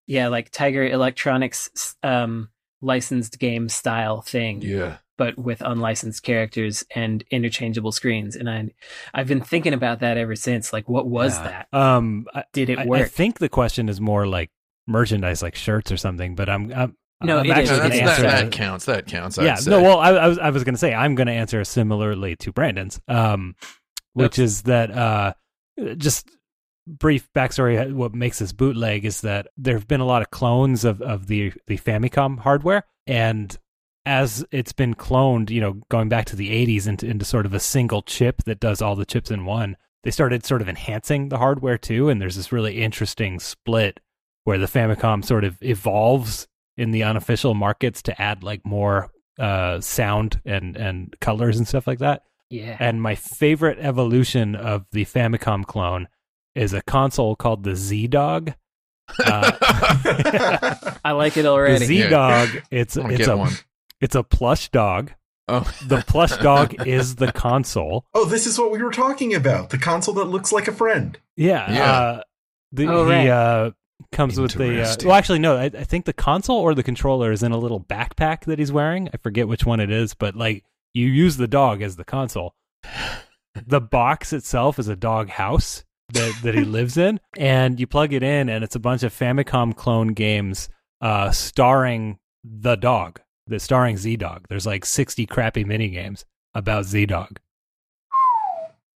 [0.07, 2.51] yeah, like Tiger Electronics um
[2.83, 4.99] licensed game style thing, Yeah.
[5.17, 8.37] But with unlicensed characters and interchangeable screens.
[8.37, 8.69] And I
[9.13, 10.73] I've been thinking about that ever since.
[10.73, 11.65] Like, what was Yeah.
[11.73, 11.79] that?
[11.79, 13.03] Um, Did it I- work?
[13.03, 14.51] I think the question is more like
[14.87, 16.35] merchandise, like shirts or something.
[16.35, 17.71] But I'm, I'm No, I'm it is.
[17.71, 18.85] actually No, gonna that's, an that, answer that the- counts.
[18.87, 19.39] That counts.
[19.39, 19.71] yeah, I'd say.
[19.71, 19.83] no.
[19.83, 22.53] Well, I, I was I was going to say I'm going to answer similarly to
[22.53, 23.55] Brandon's, um,
[24.15, 25.35] which is that uh,
[25.97, 26.29] just
[26.87, 27.93] brief backstory.
[27.93, 31.27] What makes this bootleg is that there have been a lot of clones of of
[31.29, 33.57] the the Famicom hardware, and
[34.07, 37.55] as it's been cloned, you know, going back to the 80s into into sort of
[37.55, 39.77] a single chip that does all the chips in one.
[40.03, 44.01] They started sort of enhancing the hardware too, and there's this really interesting split
[44.45, 46.47] where the Famicom sort of evolves
[46.77, 51.87] in the unofficial markets to add like more uh sound and and colors and stuff
[51.87, 52.23] like that.
[52.51, 52.77] Yeah.
[52.79, 56.09] And my favorite evolution of the Famicom clone
[56.55, 58.53] is a console called the Z Dog.
[59.19, 59.53] Uh,
[61.05, 61.85] I like it the already.
[61.85, 63.53] Z Dog, it's it's a one.
[64.05, 65.13] It's a plush dog.
[65.49, 68.05] Oh, The plush dog is the console.
[68.15, 69.71] oh, this is what we were talking about.
[69.71, 71.19] The console that looks like a friend.
[71.37, 71.73] Yeah.
[71.73, 71.93] Yeah.
[71.93, 72.23] Uh,
[72.73, 73.71] the, Oh, he uh,
[74.13, 74.83] comes with the.
[74.83, 75.57] Uh, well, actually, no.
[75.57, 78.73] I, I think the console or the controller is in a little backpack that he's
[78.73, 79.09] wearing.
[79.13, 82.55] I forget which one it is, but like you use the dog as the console.
[83.67, 88.13] The box itself is a dog house that, that he lives in, and you plug
[88.13, 90.69] it in, and it's a bunch of Famicom clone games
[91.01, 94.47] uh, starring the dog, the starring Z Dog.
[94.49, 96.25] There's like 60 crappy mini games
[96.55, 97.39] about Z Dog.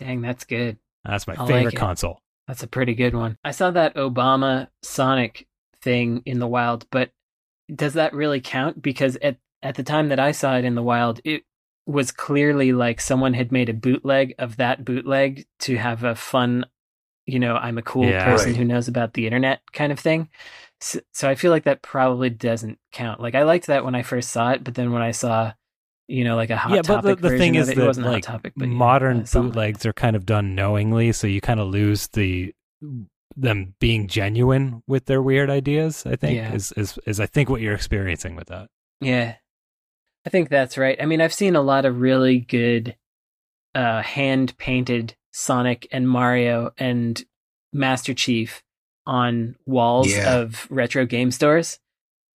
[0.00, 0.78] Dang, that's good.
[1.04, 1.78] That's my I favorite it.
[1.78, 2.20] console.
[2.46, 3.38] That's a pretty good one.
[3.44, 5.46] I saw that Obama Sonic
[5.82, 7.10] thing in the wild, but
[7.74, 8.82] does that really count?
[8.82, 11.42] Because at at the time that I saw it in the wild, it
[11.86, 16.66] was clearly like someone had made a bootleg of that bootleg to have a fun,
[17.26, 18.24] you know, I'm a cool Yeah.
[18.24, 18.56] person Right.
[18.58, 20.28] who knows about the internet kind of thing.
[20.80, 23.20] So, so I feel like that probably doesn't count.
[23.20, 25.52] Like I liked that when I first saw it, but then when I saw,
[26.06, 27.76] you know, like a hot yeah, but the, topic the version thing of is it,
[27.76, 30.54] that it wasn't a like hot topic, but modern like bootlegs are kind of done
[30.54, 32.52] knowingly, so you kind of lose the
[33.36, 36.04] them being genuine with their weird ideas.
[36.06, 36.52] I think Yeah.
[36.52, 38.68] is is is I think what you're experiencing with that.
[39.00, 39.36] Yeah.
[40.26, 41.00] I think that's right.
[41.00, 42.96] I mean, I've seen a lot of really good
[43.74, 47.22] uh, hand painted Sonic and Mario and
[47.72, 48.62] Master Chief
[49.06, 50.36] on walls Yeah.
[50.38, 51.78] of retro game stores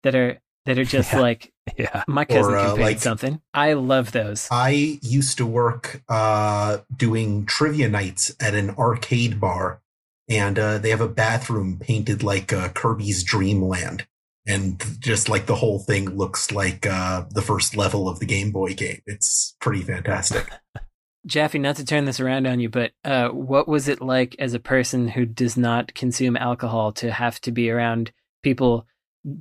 [0.02, 1.20] that are that are just Yeah.
[1.20, 2.04] like Yeah.
[2.06, 3.40] my cousin Or, uh, can paint like- something.
[3.54, 4.46] I love those.
[4.50, 9.80] I used to work uh, doing trivia nights at an arcade bar,
[10.28, 14.06] and uh, they have a bathroom painted like uh, Kirby's Dream Land.
[14.46, 18.50] And just like the whole thing looks like uh, the first level of the Game
[18.50, 19.00] Boy game.
[19.06, 20.48] It's pretty fantastic.
[21.26, 24.54] Jaffe, not to turn this around on you, but uh, what was it like as
[24.54, 28.12] a person who does not consume alcohol to have to be around
[28.42, 28.86] people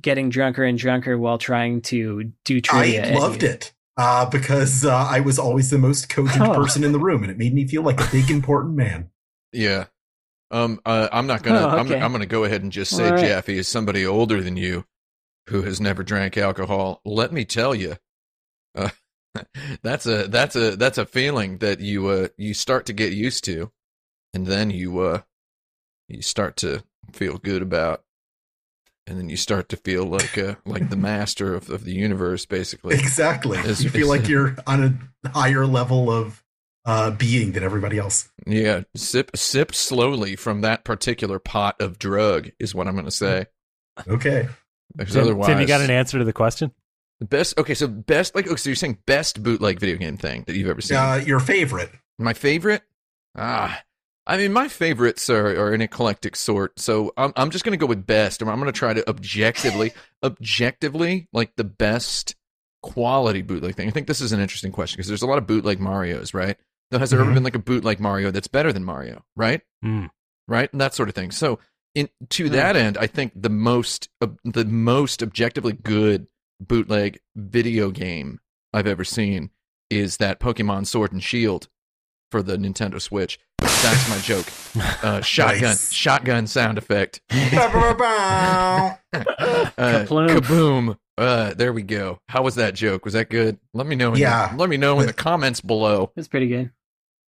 [0.00, 3.14] getting drunker and drunker while trying to do trivia?
[3.14, 3.48] I loved you?
[3.48, 6.54] it uh, because uh, I was always the most cogent Oh.
[6.54, 9.10] person in the room, and it made me feel like a big important man.
[9.52, 9.86] Yeah.
[10.50, 10.80] Um.
[10.84, 11.60] Uh, I'm not gonna.
[11.60, 11.92] Oh, I'm.
[11.92, 13.24] I'm gonna go ahead and just say, All right.
[13.24, 14.84] Jaffe, as somebody older than you,
[15.48, 17.96] who has never drank alcohol, let me tell you,
[18.74, 18.90] uh,
[19.82, 23.44] that's a that's a that's a feeling that you uh you start to get used
[23.44, 23.70] to,
[24.34, 25.20] and then you uh
[26.08, 28.02] you start to feel good about,
[29.06, 32.46] and then you start to feel like uh like the master of, of the universe,
[32.46, 32.94] basically.
[32.96, 33.58] Exactly.
[33.58, 36.42] It's- you feel it's- like you're on a higher level of
[36.86, 38.30] uh, being than everybody else.
[38.46, 43.46] Yeah, sip sip slowly from that particular pot of drug is what I'm gonna say.
[44.08, 44.48] Okay.
[44.96, 46.72] Because Tim, otherwise, Tim, you got an answer to the question?
[47.20, 47.58] The best.
[47.58, 48.34] Okay, so best.
[48.34, 50.96] Like, okay, so you're saying best bootleg video game thing that you've ever seen.
[50.96, 51.90] Uh, your favorite?
[52.18, 52.82] my favorite.
[53.36, 53.82] Ah,
[54.26, 56.78] I mean, my favorites are, are an eclectic sort.
[56.78, 58.42] So I'm I'm just gonna go with best.
[58.42, 59.92] I'm, I'm gonna try to objectively,
[60.22, 62.34] objectively, like the best
[62.82, 63.88] quality bootleg thing.
[63.88, 66.56] I think this is an interesting question because there's a lot of bootleg Mario's, right?
[66.90, 67.34] Now, has there ever Mhm.
[67.34, 69.60] been like a bootleg Mario that's better than Mario, right?
[69.82, 70.06] Hmm.
[70.48, 71.58] right and that sort of thing so
[71.94, 72.52] in to Hmm.
[72.54, 76.26] that end i think the most uh, the most objectively good
[76.60, 78.38] bootleg video game
[78.72, 79.50] i've ever seen
[79.88, 81.68] is that pokemon sword and shield
[82.30, 84.46] for the nintendo switch that's my joke
[85.04, 85.92] uh, shotgun Nice.
[85.92, 88.94] shotgun sound effect uh,
[89.78, 94.12] kaboom uh, there we go how was that joke was that good let me know
[94.14, 94.52] in Yeah.
[94.52, 96.70] the, let me know in the comments below It's pretty good.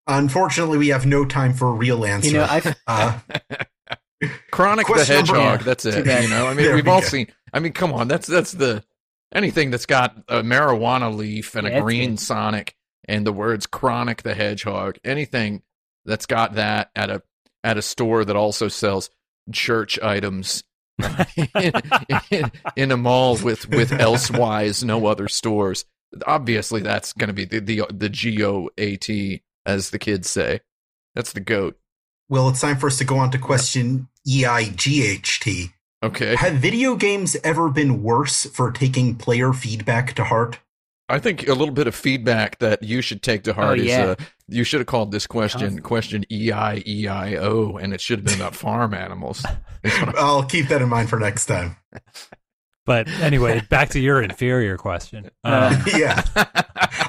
[0.08, 2.26] Unfortunately, we have no time for a real answer.
[2.26, 3.18] You know, I uh,
[4.50, 5.60] Chronic the Question number- Hedgehog.
[5.60, 6.06] Yeah, that's it.
[6.24, 7.06] You know, I mean, we've all go.
[7.06, 7.28] seen.
[7.52, 8.82] I mean, come on, that's that's the
[9.32, 12.20] anything that's got a marijuana leaf and Yeah, a green good.
[12.20, 12.74] Sonic
[13.06, 15.62] and the words "Chronic the Hedgehog." Anything
[16.04, 17.22] that's got that at a
[17.64, 19.10] at a store that also sells
[19.52, 20.64] church items
[21.56, 21.72] in,
[22.30, 25.84] in, in a mall with with elsewise no other stores.
[26.26, 30.28] Obviously, that's going to be the the the G O A T as the kids
[30.28, 30.60] say.
[31.14, 31.78] That's the goat.
[32.28, 35.70] well, it's time for us to go on to question E I G H T.
[36.02, 36.34] Okay.
[36.36, 40.58] Have video games ever been worse for taking player feedback to heart?
[41.08, 43.88] I think a little bit of feedback that you should take to heart Oh, is
[43.88, 44.04] yeah.
[44.04, 44.14] uh,
[44.48, 48.18] you should have called this question question E I E I O, and it should
[48.20, 49.44] have been about farm animals.
[49.44, 49.56] I-
[50.16, 51.76] I'll keep that in mind for next time.
[52.84, 55.30] But anyway, back to your inferior question.
[55.44, 56.24] Uh, Um, yeah.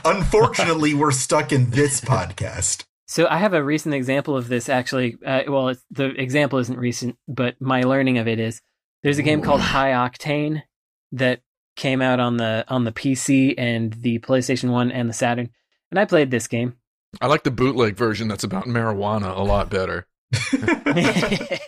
[0.05, 2.83] Unfortunately, we're stuck in this podcast.
[3.07, 5.17] So I have a recent example of this actually.
[5.25, 8.61] Uh, well, it's, the example isn't recent, but my learning of it is
[9.03, 10.63] there's a game called High Octane
[11.11, 11.41] that
[11.75, 15.49] came out on the on the PC and the PlayStation One and the Saturn,
[15.91, 16.75] and I played this game.
[17.21, 20.07] I like the bootleg version that's about marijuana a lot better.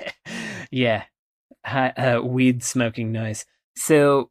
[0.71, 1.03] yeah,
[1.65, 3.45] Hi, uh, weed smoking noise.
[3.75, 4.29] So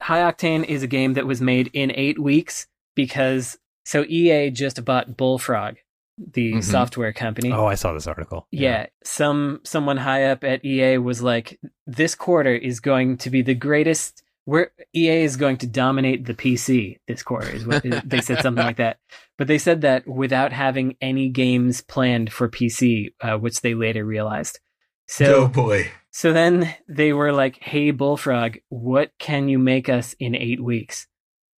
[0.00, 4.84] High Octane is a game that was made in eight weeks because so EA just
[4.84, 5.76] bought Bullfrog,
[6.18, 6.64] the Mhm.
[6.64, 7.52] software company.
[7.52, 8.46] oh, I saw this article.
[8.50, 13.42] Yeah, some someone high up at EA was like, "This quarter is going to be
[13.42, 14.22] the greatest.
[14.44, 18.64] Where EA is going to dominate the PC this quarter." Is what they said something
[18.64, 18.98] like that.
[19.38, 24.02] But they said that without having any games planned for PC, uh, which they later
[24.02, 24.60] realized.
[25.08, 25.90] So oh boy.
[26.10, 31.06] so then they were like, "Hey Bullfrog, what can you make us in eight weeks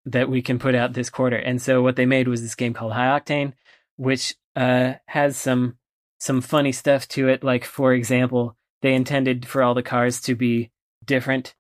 [0.07, 2.75] that we can put out this quarter?" And so what they made was this game
[2.75, 3.53] called High Octane,
[3.97, 5.79] which uh, has some
[6.19, 7.45] some funny stuff to it.
[7.45, 10.71] Like for example, they intended for all the cars to be
[11.05, 11.55] different,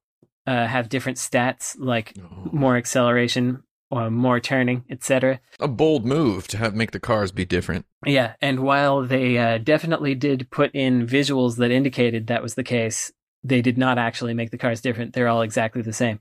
[0.46, 2.16] uh, have different stats, like
[2.52, 5.40] more acceleration, or more turning, etc.
[5.60, 7.86] A bold move to have make the cars be different.
[8.04, 12.64] Yeah, and while they uh, definitely did put in visuals that indicated that was the
[12.64, 13.12] case,
[13.44, 15.14] they did not actually make the cars different.
[15.14, 16.18] They're all exactly the same.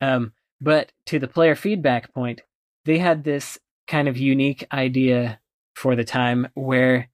[0.00, 2.42] Um, but to the player feedback point,
[2.84, 5.38] they had this kind of unique idea
[5.76, 7.10] for the time where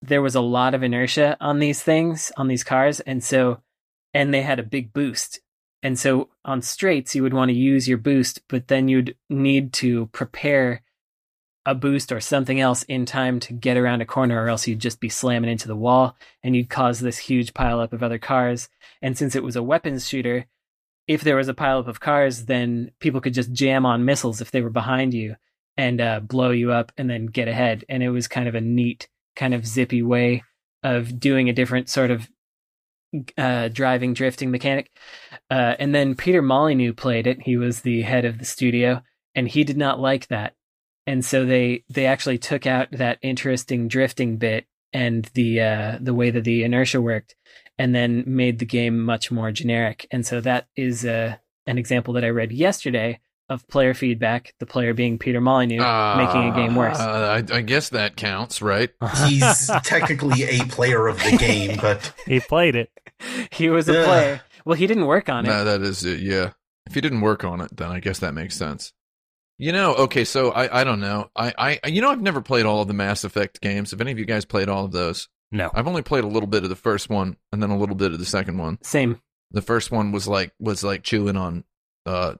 [0.00, 3.60] there was a lot of inertia on these things, on these cars, and so
[4.14, 5.40] and they had a big boost
[5.82, 9.72] And so on straights, you would want to use your boost, but then you'd need
[9.74, 10.82] to prepare
[11.66, 14.80] a boost or something else in time to get around a corner, or else you'd
[14.80, 18.68] just be slamming into the wall and you'd cause this huge pileup of other cars.
[19.00, 20.46] And since it was a weapons shooter,
[21.06, 24.50] if there was a pileup of cars, then people could just jam on missiles if
[24.50, 25.36] they were behind you
[25.76, 27.84] and uh, blow you up and then get ahead.
[27.88, 30.42] And it was kind of a neat, kind of zippy way
[30.82, 32.28] of doing a different sort of
[33.36, 34.90] uh, driving drifting mechanic.
[35.50, 37.42] Uh, and then Peter Molyneux played it.
[37.42, 39.02] He was the head of the studio,
[39.34, 40.54] and he did not like that.
[41.06, 46.14] And so they they actually took out that interesting drifting bit and the uh, the
[46.14, 47.34] way that the inertia worked,
[47.78, 50.06] and then made the game much more generic.
[50.10, 54.66] And so that is uh, an example that I read yesterday of player feedback, the
[54.66, 55.76] player being Peter Molyneux,
[56.16, 56.98] making a game worse.
[56.98, 58.90] Uh, I, I guess that counts, right?
[59.26, 62.90] He's technically a player of the game, but he played it.
[63.52, 64.04] he was a Yeah.
[64.04, 64.40] player.
[64.64, 65.48] Well, he didn't work on it.
[65.48, 66.20] No, that is it.
[66.20, 66.50] Yeah.
[66.86, 68.92] If he didn't work on it, then I guess that makes sense.
[69.58, 71.30] You know, okay, so I, I don't know.
[71.36, 73.90] I, I, you know, I've never played all of the Mass Effect games.
[73.92, 75.28] Have any of you guys played all of those?
[75.52, 75.70] No.
[75.74, 78.12] I've only played a little bit of the first one and then a little bit
[78.12, 78.78] of the second one.
[78.82, 79.20] Same.
[79.50, 81.64] The first one was like was like chewing on
[82.06, 82.34] uh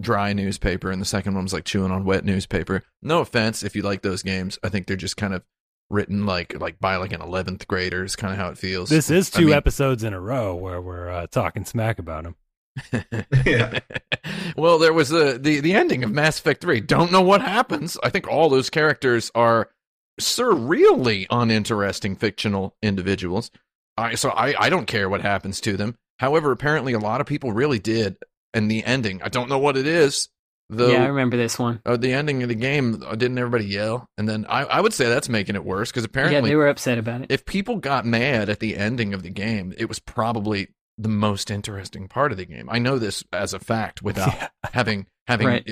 [0.00, 2.82] dry newspaper and the second one was like chewing on wet newspaper.
[3.02, 4.58] No offense if you like those games.
[4.62, 5.42] I think they're just kind of
[5.90, 8.90] written like like by like an 11th grader is kind of how it feels.
[8.90, 12.24] This is I two mean- episodes in a row where we're uh, talking smack about
[12.26, 12.36] him.
[13.44, 13.80] yeah.
[14.56, 16.80] well, there was the, the the ending of Mass Effect 3.
[16.80, 17.98] Don't know what happens.
[18.02, 19.70] I think all those characters are
[20.20, 23.50] surreally uninteresting fictional individuals.
[23.96, 25.96] I so I, I don't care what happens to them.
[26.18, 28.16] However, apparently a lot of people really did.
[28.54, 30.28] And the ending, I don't know what it is.
[30.70, 31.80] Though yeah, I remember this one.
[31.86, 34.06] uh, the ending of the game, uh, didn't everybody yell?
[34.18, 36.68] And then I, I would say that's making it worse because yeah, apparently they were
[36.68, 37.32] upset about it.
[37.32, 40.68] if people got mad at the ending of the game, it was probably
[40.98, 42.68] the most interesting part of the game.
[42.70, 45.70] I know this as a fact without having having Right.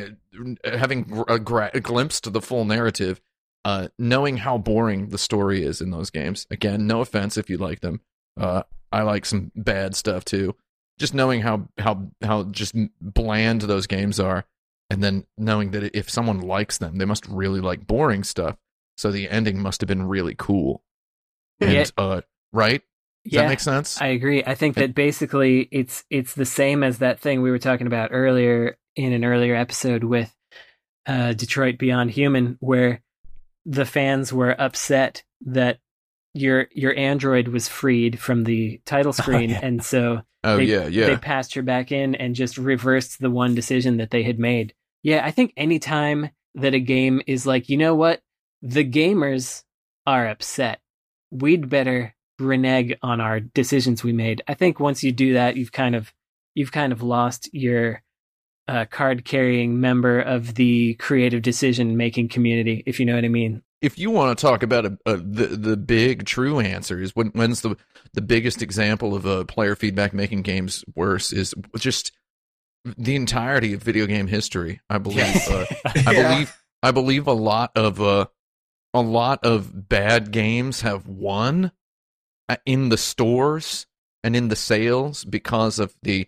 [0.64, 3.20] uh, having a, gra- a glimpse to the full narrative,
[3.66, 6.46] uh, knowing how boring the story is in those games.
[6.50, 8.00] Again, no offense if you like them.
[8.38, 10.54] Uh, I like some bad stuff too.
[10.99, 14.44] Just knowing how how how just bland those games are,
[14.90, 18.57] and then knowing that if someone likes them, they must really like boring stuff.
[18.97, 20.82] So the ending must have been really cool.
[21.61, 21.84] And Yeah.
[21.99, 22.20] uh,
[22.53, 22.82] right?
[23.24, 24.01] Does yeah, that make sense?
[24.01, 24.42] I agree.
[24.47, 28.11] I think that basically it's it's the same as that thing we were talking about
[28.12, 30.34] earlier in an earlier episode with
[31.07, 33.03] uh, Detroit Become Human, where
[33.66, 35.80] the fans were upset that
[36.37, 39.61] your your android was freed from the title screen, yeah.
[39.62, 41.07] and so oh they, yeah, yeah.
[41.07, 44.74] they passed her back in and just reversed the one decision that they had made.
[45.03, 48.22] Yeah, I think anytime that a game is like, you know what,
[48.62, 49.62] the gamers
[50.07, 50.80] are upset,
[51.30, 54.43] we'd better renege on our decisions we made.
[54.47, 56.12] I think once you do that, you've kind of
[56.55, 58.03] you've kind of lost your
[58.68, 63.28] uh, card carrying member of the creative decision making community, if you know what I
[63.28, 63.62] mean.
[63.82, 67.28] If you want to talk about a, a, the the big true answer is when
[67.28, 67.76] when's the
[68.14, 72.12] the biggest example of a player feedback making games worse is just
[72.96, 74.80] the entirety of video game history.
[74.88, 75.48] I believe.
[75.48, 76.28] Uh, I Yeah.
[76.28, 76.62] believe.
[76.82, 78.26] I believe a lot of uh,
[78.94, 81.72] a lot of bad games have won
[82.48, 83.86] uh, in the stores
[84.22, 86.26] and in the sales because of the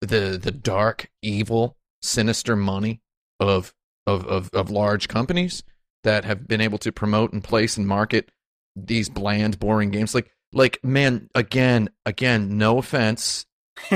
[0.00, 3.00] the the dark, evil, sinister money
[3.38, 3.72] of
[4.06, 5.62] of of, of large companies
[6.04, 8.30] that have been able to promote and place and market
[8.76, 10.14] these bland, boring games.
[10.14, 13.46] Like like man, again, again, no offense,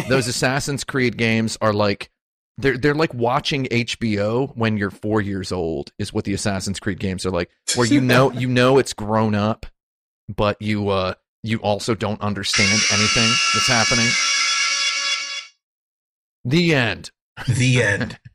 [0.09, 2.11] those Assassin's Creed games are like
[2.59, 6.99] they're they're like watching HBO when you're four years old is what the Assassin's Creed
[6.99, 9.67] games are like, where you know you know it's grown up,
[10.35, 14.09] but you uh you also don't understand anything that's happening.
[16.45, 17.11] The end.
[17.57, 18.19] the end.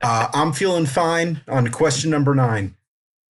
[0.00, 2.75] Uh, I'm feeling fine on question number nine.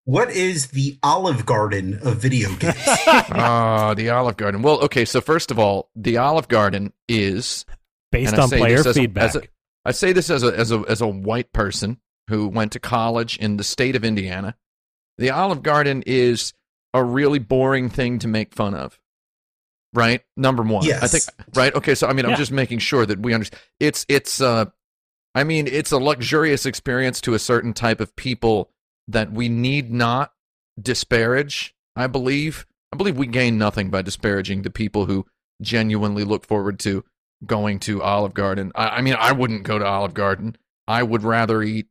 [0.06, 2.76] What is the Olive Garden of video games?
[3.06, 4.62] Ah, the Olive Garden.
[4.62, 7.64] Well, okay, so first of all, the Olive Garden is
[8.12, 9.24] Based on say player this as a- feedback.
[9.30, 9.42] as a-
[9.84, 11.98] I say this as a as a as a white person
[12.28, 14.56] who went to college in the state of Indiana.
[15.18, 16.52] The Olive Garden is
[16.94, 18.98] a really boring thing to make fun of.
[19.92, 20.22] Right?
[20.36, 20.90] Number 1.
[20.92, 21.74] I think right?
[21.74, 24.66] Okay, so I mean I'm just making sure that we understand it's it's uh
[25.34, 28.70] I mean it's a luxurious experience to a certain type of people
[29.08, 30.32] that we need not
[30.80, 32.66] disparage, I believe.
[32.92, 35.26] I believe we gain nothing by disparaging the people who
[35.62, 37.04] genuinely look forward to
[37.44, 38.72] going to Olive Garden.
[38.74, 40.56] I, I mean, I wouldn't go to Olive Garden.
[40.86, 41.86] I would rather eat.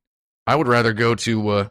[0.47, 1.68] I would rather go to, uh,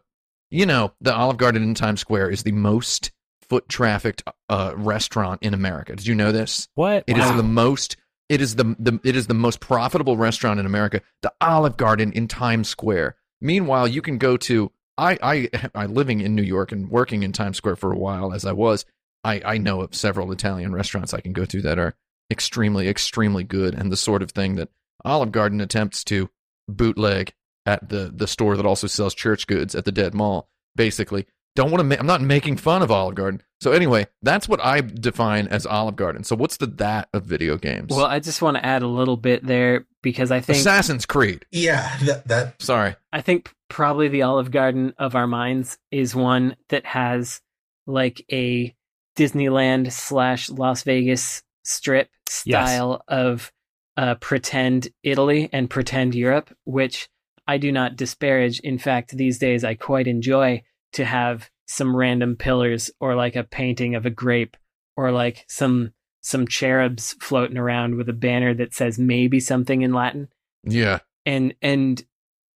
[0.50, 3.12] you know, the Olive Garden in Times Square is the most
[3.48, 5.94] foot trafficked uh, restaurant in America.
[5.96, 6.68] Did you know this?
[6.74, 7.04] what?
[7.06, 7.36] It is Wow.
[7.36, 7.96] the most
[8.28, 12.12] It is the, the it is the most profitable restaurant in America, the Olive Garden
[12.12, 13.16] in Times Square.
[13.40, 17.32] Meanwhile, you can go to I I I living in New York and working in
[17.32, 18.84] Times Square for a while as I was.
[19.22, 21.94] I I know of several Italian restaurants I can go to that are
[22.30, 24.70] extremely extremely good and the sort of thing that
[25.04, 26.30] Olive Garden attempts to
[26.68, 27.32] bootleg
[27.66, 30.48] at the the store that also sells church goods at the Dead Mall.
[30.76, 31.84] Basically, don't want to.
[31.84, 33.42] Ma- I'm not making fun of Olive Garden.
[33.60, 36.24] So anyway, that's what I define as Olive Garden.
[36.24, 37.90] So what's the that of video games?
[37.90, 41.46] Well, I just want to add a little bit there because I think Assassin's Creed.
[41.50, 42.96] Yeah, that that Sorry.
[43.12, 47.40] I think probably the Olive Garden of our minds is one that has
[47.88, 48.72] like a
[49.16, 53.50] Disneyland slash Las Vegas strip style of
[53.96, 57.08] uh, pretend Italy and pretend Europe, which
[57.48, 58.60] I do not disparage.
[58.60, 60.62] In fact, these days I quite enjoy
[60.92, 64.56] to have some random pillars or like a painting of a grape
[64.96, 69.92] or like some some cherubs floating around with a banner that says maybe something in
[69.92, 70.28] Latin
[70.62, 71.00] Yeah.
[71.26, 72.04] and and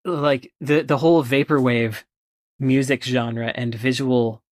[0.09, 2.03] like the the whole vaporwave
[2.59, 4.43] music genre and visual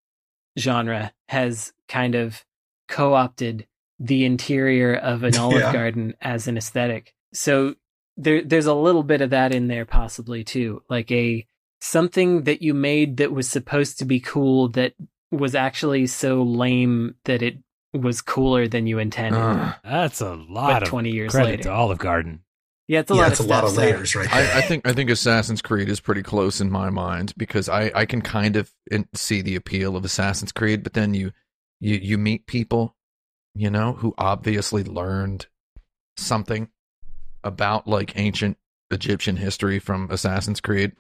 [0.59, 2.45] genre has kind of
[2.89, 3.67] co-opted
[3.99, 5.73] the interior of an olive Yeah.
[5.73, 7.75] garden as an aesthetic so
[8.17, 11.47] there there's a little bit of that in there possibly too like a
[11.81, 14.95] something that you made that was supposed to be cool that
[15.31, 17.59] was actually so lame that it
[17.93, 21.63] was cooler than you intended Uh, That's a but lot of 20 years credit later
[21.65, 22.41] to Olive Garden.
[22.89, 23.95] Yeah it's a yeah, lot it's of a lot of steps there.
[23.97, 24.55] layers right there.
[24.55, 27.91] I, I think I think Assassin's Creed is pretty close in my mind because I,
[27.95, 28.73] I can kind of
[29.15, 31.33] see the appeal of Assassin's Creed, but then you
[31.81, 32.95] you you meet people,
[33.55, 35.47] you know, who obviously learned
[36.17, 36.69] something
[37.45, 38.57] about like ancient
[38.91, 40.93] Egyptian history from Assassin's Creed,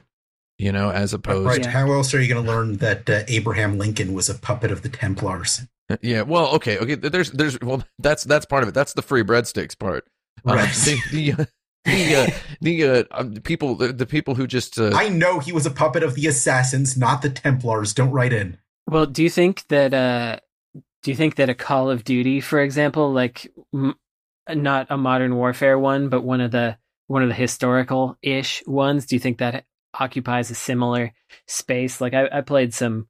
[0.58, 1.62] you know, as opposed right.
[1.62, 1.70] Yeah.
[1.70, 4.82] How else are you going to learn that uh, Abraham Lincoln was a puppet of
[4.82, 5.62] the Templars?
[6.02, 6.96] Yeah, well, okay, okay.
[6.96, 8.74] There's, there's, well, that's that's part of it.
[8.74, 10.04] That's the free breadsticks part.
[10.44, 10.74] Uh, Right.
[10.84, 11.44] the the uh,
[11.86, 12.30] the, uh,
[12.60, 15.70] the uh, um, people, the, the people who just uh, I know he was a
[15.70, 17.94] puppet of the Assassins, not the Templars.
[17.94, 18.58] Don't write in.
[18.86, 20.38] Well, do you think that uh
[21.02, 23.94] do you think that a Call of Duty, for example, like m-
[24.48, 29.06] not a modern warfare one, but one of the one of the historical ish ones,
[29.06, 29.64] do you think that
[29.98, 31.12] occupies a similar
[31.46, 32.00] space?
[32.00, 33.08] Like I, I played some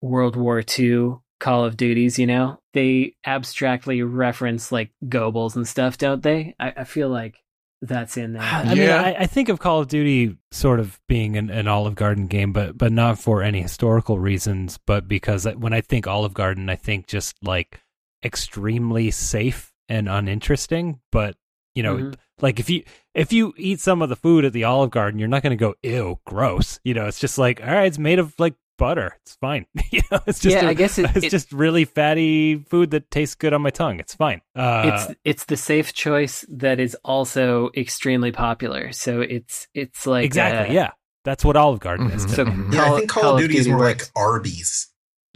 [0.00, 2.60] World War II Call of Duties, you know?
[2.72, 6.54] They abstractly reference like Goebbels and stuff, don't they?
[6.58, 7.41] I, I feel like
[7.82, 8.42] that's in there.
[8.42, 11.96] I mean, I, I think of Call of Duty sort of being an, an Olive
[11.96, 16.32] Garden game, but but not for any historical reasons, but because when I think Olive
[16.32, 17.80] Garden, I think just like
[18.24, 21.00] extremely safe and uninteresting.
[21.10, 21.36] But
[21.74, 22.14] you know, Mhm.
[22.40, 25.28] like if you if you eat some of the food at the Olive Garden, you're
[25.28, 26.78] not going to go ew, gross.
[26.84, 29.16] You know, it's just like all right, it's made of like butter.
[29.22, 29.66] It's fine.
[29.90, 32.90] you know, it's just Yeah, a- I guess it- it's it- just really fatty food
[32.90, 34.00] that tastes good on my tongue.
[34.00, 34.40] It's fine.
[34.56, 38.92] Uh, it's it's the safe choice that is also extremely popular.
[38.92, 40.90] So it's it's like exactly uh, yeah.
[41.24, 42.26] That's what Olive Garden is.
[42.26, 42.28] Mhm.
[42.30, 42.50] to So me.
[42.52, 42.72] Mhm.
[42.74, 44.10] Yeah, Call- I think Call, Call of of Duty is more works.
[44.16, 44.88] like Arby's.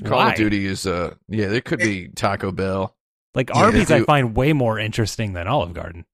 [0.04, 0.30] Call Why?
[0.32, 2.94] of Duty is uh yeah, there could be Taco Bell.
[3.34, 6.04] Like Yeah, Arby's, I find way more interesting than Olive Garden.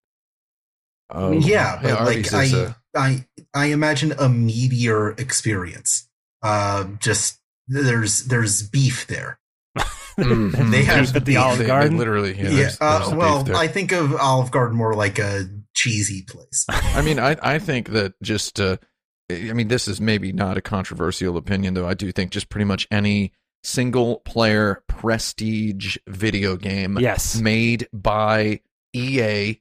[1.14, 6.08] Oh, yeah, but like Arby's I, uh, I, I imagine a meatier experience.
[6.42, 7.38] Uh, just
[7.68, 9.38] there's there's beef there.
[10.18, 10.70] mhm.
[10.70, 11.38] They have Beef at the beef.
[11.38, 11.96] Olive They- they Garden.
[11.98, 12.42] literally, yeah.
[12.50, 12.56] Yeah.
[12.56, 13.56] there's- uh, there's beef well.
[13.56, 16.66] I think of Olive Garden more like a cheesy place.
[16.68, 18.76] I mean, I I think that just uh,
[19.30, 21.86] I mean, this is maybe not a controversial opinion, though.
[21.88, 23.32] I do think just pretty much any
[23.64, 27.36] single player prestige video game Yes.
[27.40, 28.60] made by
[28.92, 29.60] EA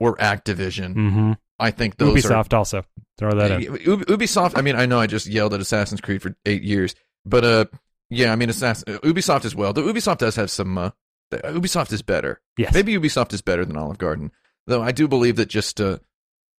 [0.00, 1.32] or Activision, Mm-hmm.
[1.60, 2.84] I think those are Ubisoft also
[3.18, 3.68] throw that in.
[3.68, 4.56] Ub- Ubisoft.
[4.56, 6.94] I mean, I know I just yelled at Assassin's Creed for eight years,
[7.26, 7.64] but uh,
[8.10, 9.72] yeah, I mean, Assassin, uh, Ubisoft as well.
[9.72, 10.78] Though Ubisoft does have some.
[10.78, 10.90] Uh,
[11.30, 12.40] Ubisoft is better.
[12.56, 12.72] Yes.
[12.72, 14.32] Maybe Ubisoft is better than Olive Garden,
[14.66, 14.82] though.
[14.82, 15.98] I do believe that just uh,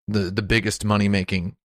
[0.07, 1.55] the the biggest money making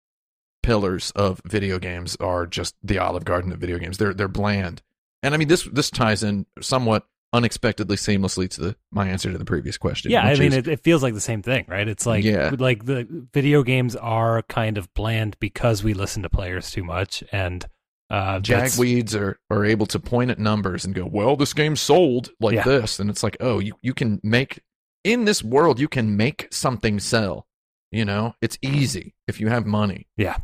[0.63, 3.99] pillars of video games are just the Olive Garden of video games.
[3.99, 4.81] They're they're bland,
[5.23, 9.37] and I mean this this ties in somewhat unexpectedly seamlessly to the my answer to
[9.37, 10.11] the previous question.
[10.11, 11.87] Yeah, I mean, is- it, it feels like the same thing, right?
[11.87, 12.53] It's like, Yeah.
[12.59, 17.23] like the video games are kind of bland because we listen to players too much,
[17.33, 17.67] and
[18.11, 22.31] uh, Jagweeds are, are able to point at numbers and go, well, this game sold
[22.39, 22.63] like Yeah.
[22.63, 23.01] this.
[23.01, 24.61] And it's like, oh, you, you can make,
[25.03, 27.47] in this world, you can make something sell.
[27.91, 30.07] You know, it's easy if you have money.
[30.17, 30.37] Yeah,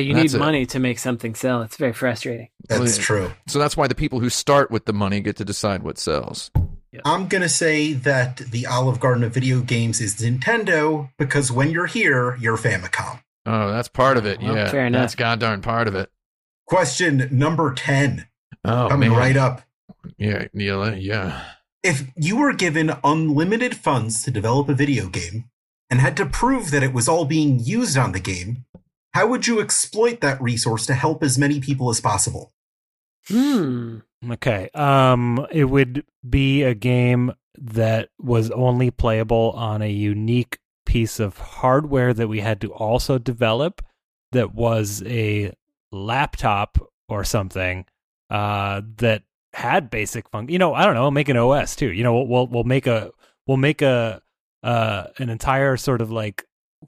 [0.00, 0.40] you That's need it.
[0.40, 1.62] money to make something sell.
[1.62, 2.48] It's very frustrating.
[2.68, 2.96] That's Well, yeah.
[2.98, 3.30] true.
[3.46, 6.50] So that's why the people who start with the money get to decide what sells.
[7.06, 11.86] I'm gonna say that the Olive Garden of video games is Nintendo because when you're
[11.86, 13.20] here, you're Famicom.
[13.46, 14.40] Oh, that's part of it.
[14.42, 14.70] Well, yeah.
[14.70, 15.00] fair enough.
[15.00, 16.10] That's goddamn part of it.
[16.66, 18.26] Question number ten,
[18.64, 19.18] Oh, coming man.
[19.18, 19.62] right up.
[20.18, 20.94] Yeah, Neil, eh?
[20.96, 21.42] yeah.
[21.82, 25.46] If you were given unlimited funds to develop a video game,
[25.90, 28.64] and had to prove that it was all being used on the game,
[29.14, 32.52] how would you exploit that resource to help as many people as possible?
[33.28, 33.98] Hmm.
[34.30, 34.70] Okay.
[34.74, 41.38] Um, it would be a game that was only playable on a unique piece of
[41.38, 43.82] hardware that we had to also develop
[44.32, 45.52] that was a
[45.90, 47.84] laptop or something
[48.30, 50.52] uh, that had basic function.
[50.52, 51.92] You know, I don't know, make an OS too.
[51.92, 53.10] You know, we'll, we'll make a
[53.46, 54.22] we'll make a
[54.62, 56.44] uh, an entire sort of like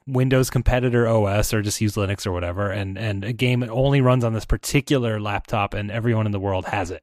[0.07, 4.01] Windows competitor OS or just use Linux or whatever, and and a game that only
[4.01, 7.03] runs on this particular laptop, and everyone in the world has it.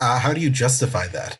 [0.00, 1.38] Uh, how do you justify that?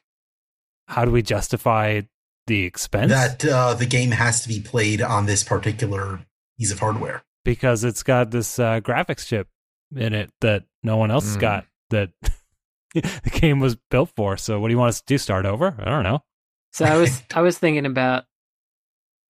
[0.89, 2.03] How do we justify
[2.47, 3.13] the expense?
[3.13, 6.21] That uh, the game has to be played on this particular
[6.59, 7.23] piece of hardware.
[7.45, 9.49] because it's got this uh, graphics chip
[9.95, 11.41] in it that no one else has Mm.
[11.41, 12.11] got that
[12.95, 14.37] the game was built for.
[14.37, 15.19] So what do you want us to do?
[15.19, 15.75] Start over?
[15.79, 16.25] I don't know.
[16.73, 18.25] So I was I was thinking about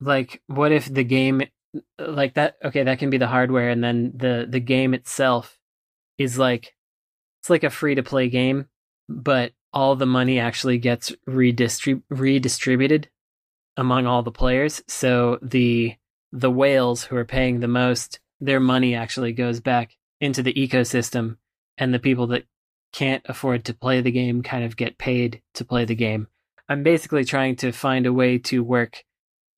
[0.00, 1.42] like what if the game
[1.98, 5.58] like that okay that can be the hardware and then the the game itself
[6.16, 6.74] is like
[7.40, 8.66] it's like a free to play game
[9.08, 13.08] but all the money actually gets redistrib- redistributed
[13.76, 14.82] among all the players.
[14.88, 15.94] So the
[16.32, 21.38] the whales who are paying the most their money actually goes back into the ecosystem
[21.78, 22.44] and the people that
[22.92, 26.28] can't afford to play the game kind of get paid to play the game.
[26.68, 29.04] I'm basically trying to find a way to work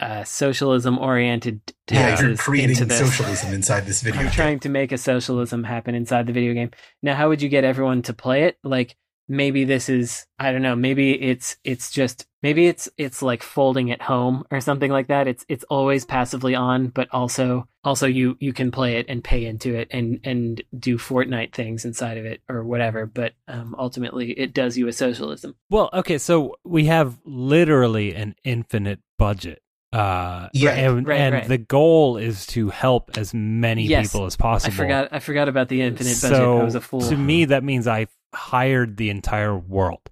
[0.01, 2.99] uh, socialism oriented Yeah, you're creating into this.
[2.99, 4.21] socialism inside this video.
[4.21, 4.33] I'm game.
[4.35, 6.71] trying to make a socialism happen inside the video game.
[7.03, 8.59] Now, how would you get everyone to play it?
[8.65, 8.97] Like
[9.29, 10.75] maybe this is I don't know.
[10.75, 15.29] Maybe it's it's just maybe it's it's like folding at home or something like that.
[15.29, 19.45] It's it's always passively on, but also also you you can play it and pay
[19.47, 23.07] into it and and do Fortnite things inside of it or whatever.
[23.07, 25.55] But um, ultimately, it does you a socialism.
[25.69, 29.63] Well, okay, so we have literally an infinite budget.
[29.93, 31.49] Uh, Yeah, and, right, and right.
[31.49, 35.49] the goal is to help as many Yes, people as possible I forgot I forgot
[35.49, 36.37] about the infinite budget.
[36.37, 37.01] So I was a fool.
[37.01, 40.09] to me, that means I hired the entire world.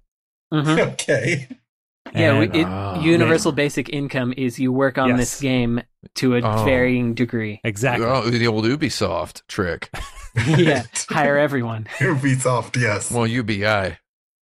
[0.53, 0.79] Mhm.
[0.93, 1.47] okay.
[2.13, 2.99] Yeah, And- we, it, Ah.
[3.01, 5.17] universal basic income is you work on Yes.
[5.19, 5.81] this game
[6.15, 6.65] to a Oh.
[6.65, 7.61] varying degree.
[7.63, 8.05] exactly.
[8.05, 9.89] Oh, the old Ubisoft trick.
[10.57, 11.87] yeah, hire everyone.
[11.99, 13.11] Ubisoft, yes.
[13.11, 13.97] Well, UBI.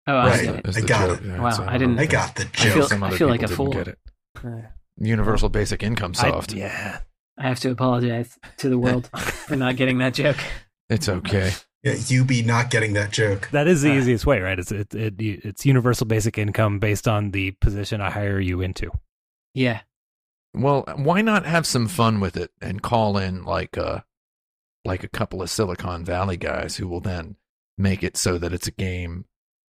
[0.10, 0.44] Oh, I Right.
[0.46, 0.68] get it.
[0.68, 1.22] is I got joke.
[1.22, 1.26] it.
[1.28, 3.02] Yeah, Wow, so I didn't- I got the I feel- joke.
[3.04, 3.72] I feel like people a didn't fool.
[3.74, 4.00] Get it.
[4.44, 4.68] Uh,
[5.00, 6.54] Universal Basic Income I- Soft.
[6.54, 7.00] yeah.
[7.40, 10.38] I have to apologize to the world for not getting that joke.
[10.90, 11.52] It's okay.
[11.84, 13.50] Yeah, be not getting that joke.
[13.52, 14.58] That is the Uh, easiest way, right?
[14.58, 18.92] It's it, it, it's universal basic income based on the position I hire you into.
[19.54, 19.82] Yeah,
[20.54, 24.00] Well, why not have some fun with it and call in like uh
[24.86, 27.36] like a couple of Silicon Valley guys who will then
[27.78, 29.26] make it so that it's a game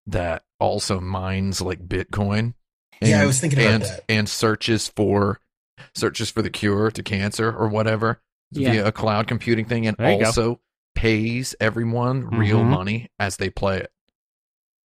[0.06, 2.54] that also mines like Bitcoin.
[3.00, 4.04] Yeah, I was thinking about and, that.
[4.08, 5.40] And searches for
[5.94, 8.20] searches for the cure to cancer or whatever
[8.52, 8.72] Yeah.
[8.72, 10.26] via a cloud computing thing, and There you go.
[10.26, 10.60] also
[10.94, 12.66] pays everyone real Mhm.
[12.70, 13.90] money as they play it.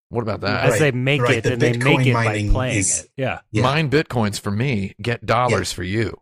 [0.10, 0.66] What about that?
[0.66, 1.38] As Right, they make right.
[1.38, 3.10] it The and they make it by playing is- it.
[3.18, 3.40] Yeah.
[3.52, 3.64] Yeah.
[3.64, 6.22] Mine bitcoins for me, get dollars for you.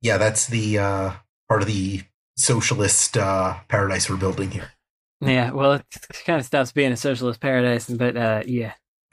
[0.00, 1.12] Yeah, that's the uh,
[1.48, 2.02] part of the
[2.36, 4.70] socialist uh, paradise we're building here.
[5.20, 5.50] yeah.
[5.50, 5.84] Well, it
[6.24, 8.74] kind of stops being a socialist paradise, but uh, yeah,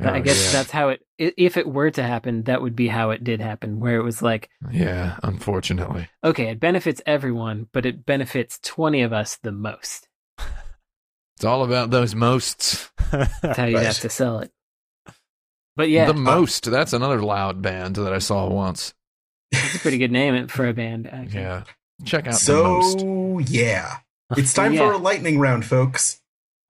[0.00, 0.52] I Oh, guess yeah.
[0.58, 1.00] that's how it.
[1.18, 4.20] If it were to happen, that would be how it did happen, where it was
[4.22, 5.18] like, yeah.
[5.22, 10.08] Unfortunately, okay, it benefits everyone, but it benefits twenty of us the most.
[11.36, 12.90] it's all about those mosts.
[13.12, 14.50] That's how you have to sell it.
[15.76, 16.70] But yeah, the uh, most.
[16.70, 18.94] That's another loud band that I saw once.
[19.52, 21.06] it's a pretty good name for a band.
[21.06, 21.40] Actually.
[21.42, 21.64] Yeah,
[22.04, 23.00] check out the most.
[23.00, 23.98] So, yeah.
[24.36, 24.88] It's time Yeah.
[24.88, 26.20] for a lightning round, folks.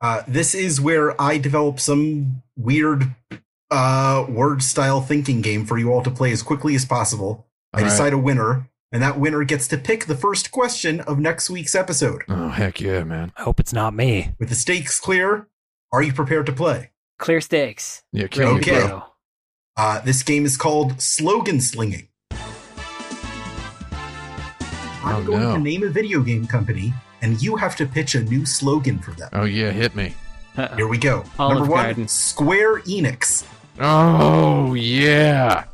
[0.05, 3.15] Uh, this is where I develop some weird
[3.71, 7.47] uh, word style thinking game for you all to play as quickly as possible.
[7.73, 7.91] I All right.
[7.91, 11.75] decide a winner, and that winner gets to pick the first question of next week's
[11.75, 12.23] episode.
[12.29, 13.33] Oh heck yeah, man!
[13.39, 14.33] I hope it's not me.
[14.39, 15.49] With the stakes clear,
[15.91, 16.91] are you prepared to play?
[17.19, 18.03] Clear stakes.
[18.13, 18.87] Yeah, kill Ready me, to Okay.
[18.89, 19.03] bro.
[19.79, 22.09] Uh, this game is called Slogan Slinging.
[25.03, 25.55] I'm Oh, going no.
[25.55, 26.93] to name a video game company,
[27.25, 29.31] and you have to pitch a new slogan for them.
[29.33, 30.15] Oh yeah, hit me.
[30.57, 30.77] Uh-oh.
[30.77, 31.25] Here we go.
[31.39, 32.07] Olive Number one, Garden.
[32.07, 33.47] Square Enix.
[33.81, 35.65] Oh yeah.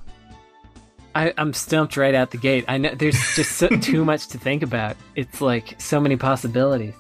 [1.13, 2.65] I, I'm stumped right out the gate.
[2.69, 4.97] I know there's just so, too much to think about.
[5.17, 6.95] It's like so many possibilities.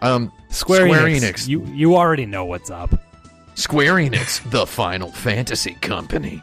[0.00, 1.20] Um, Square, Square Enix.
[1.20, 1.48] Enix.
[1.48, 2.98] You you already know what's up.
[3.54, 6.42] Square Enix, the Final Fantasy company.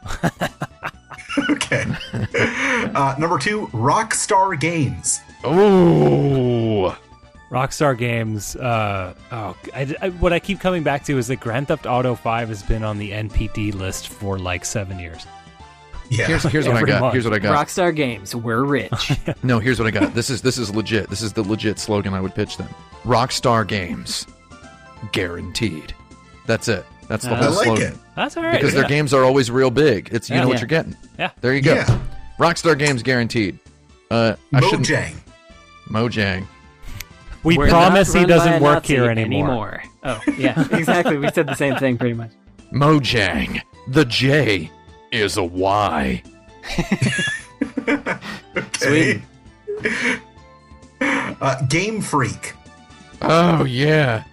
[1.50, 1.86] okay.
[2.94, 5.22] uh, number two, Rockstar Games.
[5.44, 6.96] Oh,
[7.50, 8.56] Rockstar Games.
[8.56, 12.16] Uh, oh, I, I- what I keep coming back to is that Grand Theft Auto
[12.16, 15.26] Five has been on the NPD list for like seven years.
[16.12, 16.26] Yeah.
[16.26, 17.02] Here's here's what I got.
[17.02, 17.14] month.
[17.14, 17.68] Here's what I got.
[17.68, 19.12] Rockstar Games, we're rich.
[19.44, 20.14] No, here's what I got.
[20.16, 21.10] This is this is legit.
[21.10, 22.68] This is the legit slogan I would pitch them.
[23.04, 24.26] Rockstar Games,
[25.12, 25.94] guaranteed.
[26.48, 26.86] That's it.
[27.08, 27.94] That's the I I whole like slogan.
[27.94, 28.00] it.
[28.16, 28.54] That's all right.
[28.54, 28.82] Because yeah.
[28.82, 30.10] their games are always real big.
[30.12, 30.42] It's you Yeah.
[30.42, 30.60] know what Yeah.
[30.62, 30.98] you're getting.
[31.18, 31.32] Yeah.
[31.42, 31.74] There you go.
[31.76, 32.00] Yeah.
[32.40, 33.60] Rockstar Games guaranteed.
[34.12, 34.88] Uh, I shouldn't.
[34.88, 35.16] Mojang.
[35.90, 36.46] Mojang.
[37.44, 39.84] We We're promise he doesn't work Nazi here anymore.
[40.04, 41.18] Oh, yeah, exactly.
[41.18, 42.32] We said the same thing pretty much.
[42.74, 43.62] Mojang.
[43.88, 44.70] The J
[45.12, 46.24] is a Y.
[48.82, 49.22] Okay.
[51.02, 52.54] Uh, Game Freak.
[53.22, 54.24] Oh yeah.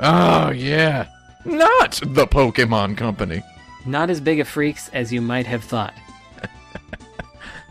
[0.00, 1.06] Oh yeah.
[1.44, 3.42] Not the Pokemon Company.
[3.86, 5.94] Not as big a freaks as you might have thought.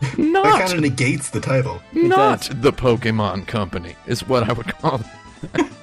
[0.00, 1.80] That Not kind of negates the title.
[1.92, 5.66] not the Pokemon Company is what I would call it.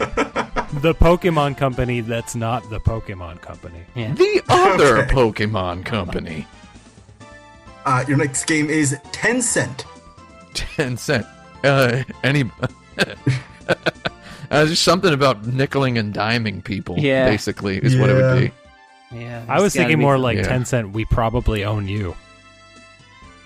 [0.81, 3.79] The Pokemon company that's not the Pokemon company.
[3.95, 4.13] Yeah.
[4.13, 5.13] The other Okay.
[5.13, 6.45] Pokemon Company.
[7.85, 9.85] Uh, your next game is Tencent.
[10.53, 11.25] Ten cent.
[11.63, 12.43] Uh, any.
[14.51, 16.97] uh, just something about nickeling and diming people.
[16.99, 17.29] Yeah.
[17.29, 18.51] basically is what it would be.
[19.17, 19.45] Yeah.
[19.47, 20.43] I was thinking be- more like Yeah.
[20.47, 20.91] ten cent.
[20.91, 22.15] We probably own you.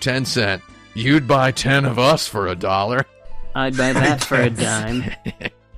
[0.00, 0.62] Ten cent.
[0.94, 3.06] You'd buy ten of us for a dollar.
[3.54, 5.04] I'd buy that for a dime.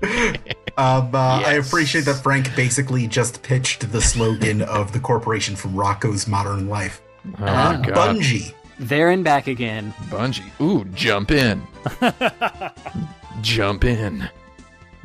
[0.79, 5.75] Um, uh, I appreciate that Frank basically just pitched the slogan of the corporation from
[5.75, 7.03] Rocko's Modern Life.
[7.27, 8.17] Oh my god.
[8.17, 8.55] Bungie.
[8.79, 9.93] There and back again.
[10.09, 10.43] Bungie.
[10.63, 11.63] Ooh, jump in.
[13.43, 14.29] jump in.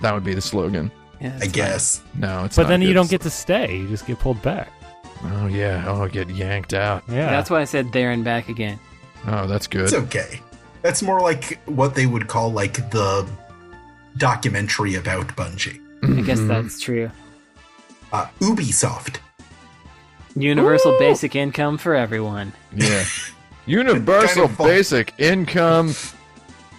[0.02, 0.90] That would be the slogan.
[1.20, 2.02] Yeah, I that's guess.
[2.16, 3.78] No, it's But not then you don't get to stay.
[3.78, 4.72] You just get pulled back.
[5.26, 5.84] Oh yeah.
[5.88, 7.04] Oh, get yanked out.
[7.10, 7.30] Yeah.
[7.30, 8.80] That's why I said there and back again.
[9.26, 9.82] Oh, that's good.
[9.84, 10.42] It's okay.
[10.84, 13.28] That's more like what they would call like the
[14.18, 15.80] documentary about Bungie.
[16.04, 16.48] I guess Mhm.
[16.48, 17.12] that's true.
[18.14, 19.18] Uh, Ubisoft.
[20.36, 21.00] Universal Ooh.
[21.00, 22.54] basic income for everyone.
[22.76, 23.04] Yeah.
[23.66, 25.94] Universal Kind of basic income.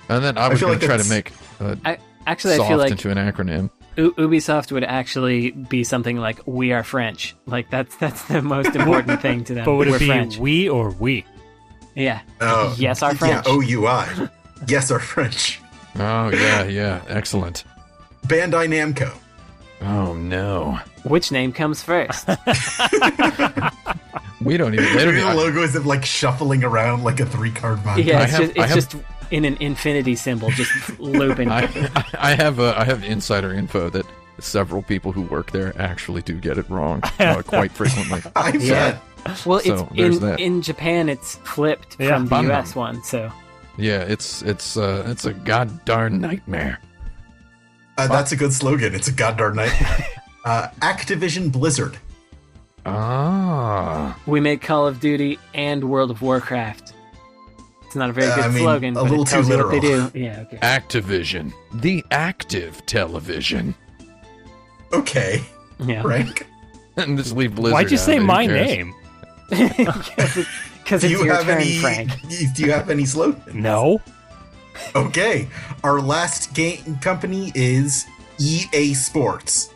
[0.08, 2.68] And then I was going like to try to make uh, I actually soft I
[2.70, 3.70] feel like into an acronym.
[3.96, 8.74] U- Ubisoft would actually be something like "We are French." Like that's that's the most
[8.76, 9.64] important thing to them.
[9.66, 10.38] But would We're it be French.
[10.38, 11.26] we or we?
[11.94, 12.20] Yeah.
[12.40, 13.46] Oh, Yes, our French.
[13.46, 14.28] Yeah, OUI.
[14.68, 15.60] yes, our French.
[15.96, 17.64] Oh yeah, yeah, excellent.
[18.26, 19.12] Bandai Namco.
[19.80, 22.26] Oh no, Which name comes first?
[24.42, 24.86] we don't even.
[24.96, 28.02] They don't the logo is like shuffling around like a three card Monte.
[28.02, 28.96] yeah, it's have- just it's have- just
[29.30, 31.50] in an infinity symbol, just looping.
[31.52, 31.68] I,
[32.18, 34.06] I have uh, I have insider info that
[34.40, 38.22] several people who work there actually do get it wrong uh, quite frequently.
[38.36, 38.98] I Yeah.
[39.24, 39.46] Bet.
[39.46, 40.40] well, so it's in that.
[40.40, 41.08] in Japan.
[41.08, 42.16] It's flipped Yeah.
[42.16, 42.74] from the U.S.
[42.76, 43.02] one.
[43.04, 43.30] So
[43.76, 46.80] Yeah, it's it's uh, it's a god darn nightmare.
[47.96, 48.94] Uh, that's a good slogan.
[48.94, 50.06] It's a goddamn nightmare.
[50.44, 51.98] uh, Activision Blizzard.
[52.86, 56.94] Ah, we make Call of Duty and World of Warcraft.
[57.84, 59.52] It's not a very Uh, good I mean, slogan, a but little it tells too
[59.56, 60.10] you what they do.
[60.14, 60.40] Yeah.
[60.46, 60.58] Okay.
[60.58, 63.74] Activision, the active television,
[64.92, 65.42] Okay,
[65.84, 66.02] Yeah.
[66.02, 66.46] Frank.
[66.96, 67.72] and just leave Blizzard.
[67.74, 68.68] Why'd you out say of it, my cares?
[68.68, 68.94] name?
[70.88, 71.78] Because Do it's you your have turn, any?
[71.78, 72.10] Frank.
[72.54, 73.54] Do you have any slogans?
[73.54, 74.00] No.
[74.96, 75.46] Okay.
[75.84, 78.06] Our last game company is
[78.38, 79.68] EA Sports.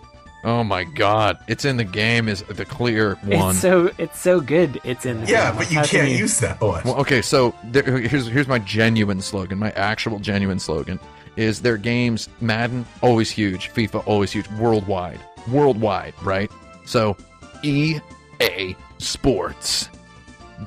[0.45, 3.51] Oh my god, it's in the game is the clear one.
[3.51, 4.81] It's so it's so good.
[4.85, 5.21] It's in.
[5.21, 5.59] The Yeah, game.
[5.59, 6.83] but you How can can't use that one.
[6.85, 9.59] Well, okay, so there, here's here's my genuine slogan.
[9.59, 10.99] My actual genuine slogan
[11.37, 16.51] is their games Madden always huge, FIFA always huge, worldwide, worldwide, right?
[16.87, 17.17] So
[17.63, 19.89] EA Sports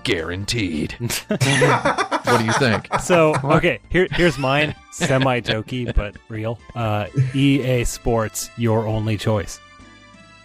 [0.03, 0.91] guaranteed.
[1.27, 2.87] what do you think?
[3.01, 4.75] So okay, here here's mine.
[4.91, 6.59] Semi jokey but real.
[6.75, 9.59] Uh, EA Sports, your only choice.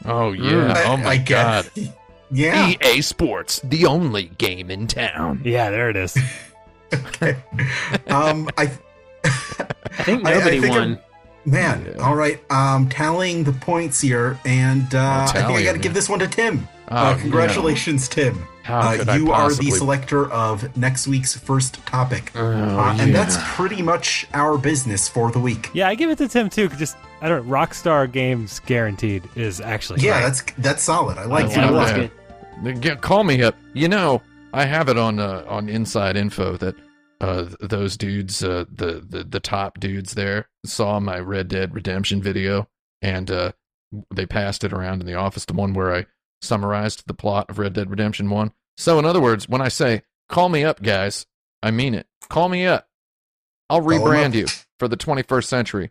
[0.05, 0.73] Oh yeah!
[0.75, 1.71] I- oh my I god!
[1.75, 1.97] get-
[2.33, 2.71] Yeah.
[2.81, 5.43] EA Sports, the only game in town.
[5.45, 6.17] Yeah, there it is.
[6.93, 7.37] Okay.
[8.09, 8.71] Um, I.
[9.25, 10.99] I think I- I nobody think won.
[11.45, 12.03] Man, Yeah.
[12.05, 12.41] all right.
[12.51, 16.19] Um, tallying the points here, and uh, I think I got to give this one
[16.19, 16.67] to Tim.
[16.93, 18.47] Oh, uh, congratulations, Tim.
[18.67, 23.11] Uh, could I you are the selector of next week's first topic, Oh, uh, and
[23.11, 23.17] yeah.
[23.25, 25.71] that's pretty much our business for the week.
[25.73, 26.69] Yeah, I give it to Tim too.
[26.69, 27.47] 'cause Just I don't.
[27.47, 30.27] know, Rockstar Games guaranteed is actually Yeah, great.
[30.27, 31.17] that's that's solid.
[31.19, 31.65] I like I Yeah, that.
[31.65, 32.11] it love was that.
[32.65, 32.81] good.
[32.81, 33.57] Get- Call me up.
[33.73, 34.21] You know,
[34.53, 36.75] I have it on uh, on inside info that
[37.21, 42.23] uh, those dudes, uh, the, the the top dudes there, saw my Red Dead Redemption
[42.23, 42.69] video,
[43.03, 43.53] and uh,
[44.15, 45.45] they passed it around in the office.
[45.45, 46.07] The one where I
[46.43, 48.53] summarized the plot of Red Dead Redemption One.
[48.77, 51.27] So, in other words, when I say "call me up, guys,"
[51.62, 52.07] I mean it.
[52.29, 52.89] Call me up.
[53.69, 54.35] I'll rebrand up.
[54.35, 54.47] you
[54.79, 55.91] for the 21st century,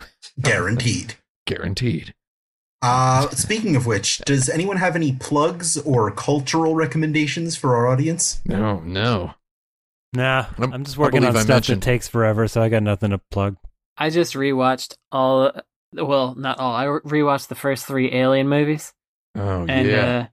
[0.40, 1.14] Guaranteed.
[1.46, 2.14] guaranteed.
[2.82, 8.40] Uh, speaking of which, does anyone have any plugs or cultural recommendations for our audience?
[8.46, 9.34] No, no.
[10.14, 12.82] Nah, I'm- I'm just working on I stuff mentioned- that takes forever, so I got
[12.82, 13.56] nothing to plug.
[13.98, 15.52] I just rewatched all.
[15.92, 16.74] Well, not all.
[16.74, 18.92] I rewatched the first three Alien movies,
[19.34, 20.18] Oh and yeah.
[20.18, 20.26] uh,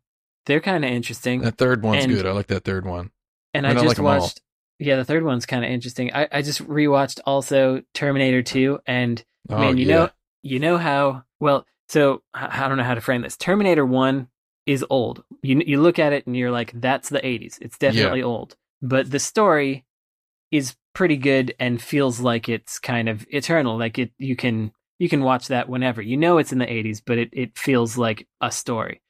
[0.45, 1.41] they're kind of interesting.
[1.41, 2.25] that third one's and- good.
[2.25, 3.11] I like that third one.
[3.53, 4.41] and I I mean, I just like watched.
[4.79, 6.13] Yeah, the third one's kind of interesting.
[6.13, 9.95] I, I just rewatched also Terminator Two, and Oh man, you yeah.
[9.95, 10.09] know,
[10.43, 11.65] you know how well.
[11.89, 13.37] So I I don't know how to frame this.
[13.37, 14.27] Terminator One
[14.65, 15.23] is old.
[15.41, 17.57] You you look at it and you're like, that's the '80s.
[17.61, 18.55] It's definitely old.
[18.81, 19.85] But the story
[20.51, 23.77] is pretty good and feels like it's kind of eternal.
[23.77, 26.01] Like it, you can you can watch that whenever.
[26.01, 29.01] You know it's in the '80s, but it it feels like a story.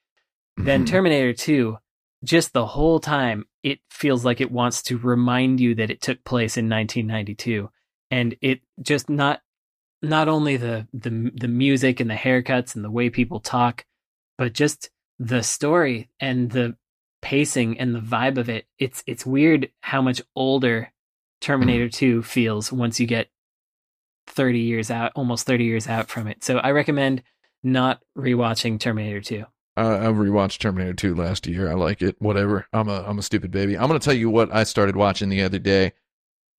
[0.57, 0.87] Then Mhm.
[0.87, 1.77] Terminator 2,
[2.23, 6.23] just the whole time, it feels like it wants to remind you that it took
[6.23, 7.69] place in 1992.
[8.09, 9.41] And it just not
[10.01, 13.85] not only the the the music and the haircuts and the way people talk,
[14.37, 14.89] but just
[15.19, 16.75] the story and the
[17.21, 18.65] pacing and the vibe of it.
[18.79, 20.91] It's it's weird how much older
[21.41, 23.29] Terminator 2 feels once you get
[24.27, 26.43] 30 years out, almost 30 years out from it.
[26.43, 27.23] So I recommend
[27.63, 29.45] not rewatching Terminator 2.
[29.75, 31.69] I, I rewatched Terminator 2 last year.
[31.69, 32.15] I like it.
[32.19, 32.67] Whatever.
[32.73, 33.77] I'm a I'm a stupid baby.
[33.77, 35.93] I'm gonna tell you what I started watching the other day.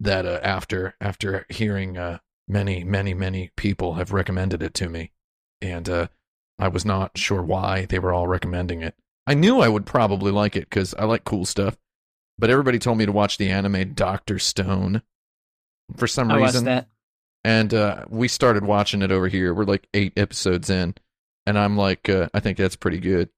[0.01, 5.11] That uh, after after hearing uh, many many many people have recommended it to me,
[5.61, 6.07] and uh,
[6.59, 8.95] I was not sure why they were all recommending it.
[9.27, 11.77] I knew I would probably like it because I like cool stuff,
[12.39, 15.03] but everybody told me to watch the anime Doctor Stone
[15.97, 16.89] for some I watched reason that.
[17.49, 19.55] And uh, we started watching it over here.
[19.55, 20.95] We're like eight episodes in,
[21.47, 23.31] and I'm like, uh, I think that's pretty good.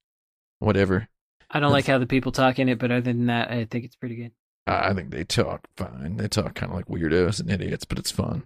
[0.58, 1.06] Whatever.
[1.48, 3.84] I don't like how the people talk in it, but other than that, I think
[3.84, 4.32] it's pretty good.
[4.66, 6.16] I I think they talk fine.
[6.16, 8.42] They talk kind of like weirdos and idiots, but it's fun.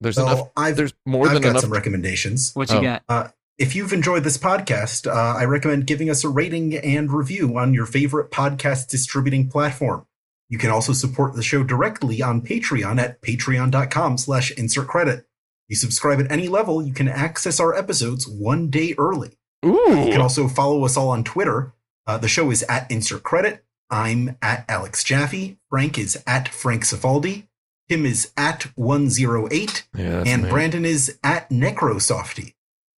[0.00, 0.34] There's enough.
[0.38, 1.62] Well, I've, There's more I've than got enough.
[1.62, 2.52] some recommendations.
[2.54, 2.98] What you Oh.
[3.08, 3.34] got?
[3.58, 7.72] If you've enjoyed this podcast, uh, I recommend giving us a rating and review on
[7.74, 10.06] your favorite podcast distributing platform.
[10.54, 15.26] You can also support the show directly on Patreon at patreon.com slash insert credit.
[15.66, 19.36] You subscribe at any level, you can access our episodes one day early.
[19.64, 21.74] You can also follow us all on Twitter.
[22.06, 23.64] Uh, the show is at insert credit.
[23.90, 25.58] I'm at Alex Jaffe.
[25.70, 27.48] Frank is at Frank Cifaldi.
[27.88, 30.50] Tim is at 108 yeah, and me.
[30.50, 32.54] Brandon is at Necrosofty.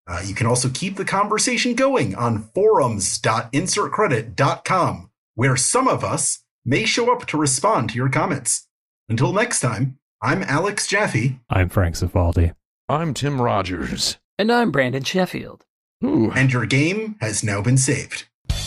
[0.07, 6.85] Uh, you can also keep the conversation going on forums.insertcredit.com, where some of us may
[6.85, 8.67] show up to respond to your comments.
[9.09, 12.55] Until next time, I'm Alex Jaffe, I'm Frank Cifaldi.
[12.89, 14.19] I'm Tim Rogers.
[14.39, 15.65] And I'm Brandon Sheffield.
[16.05, 18.27] Ooh, and your game has now been saved.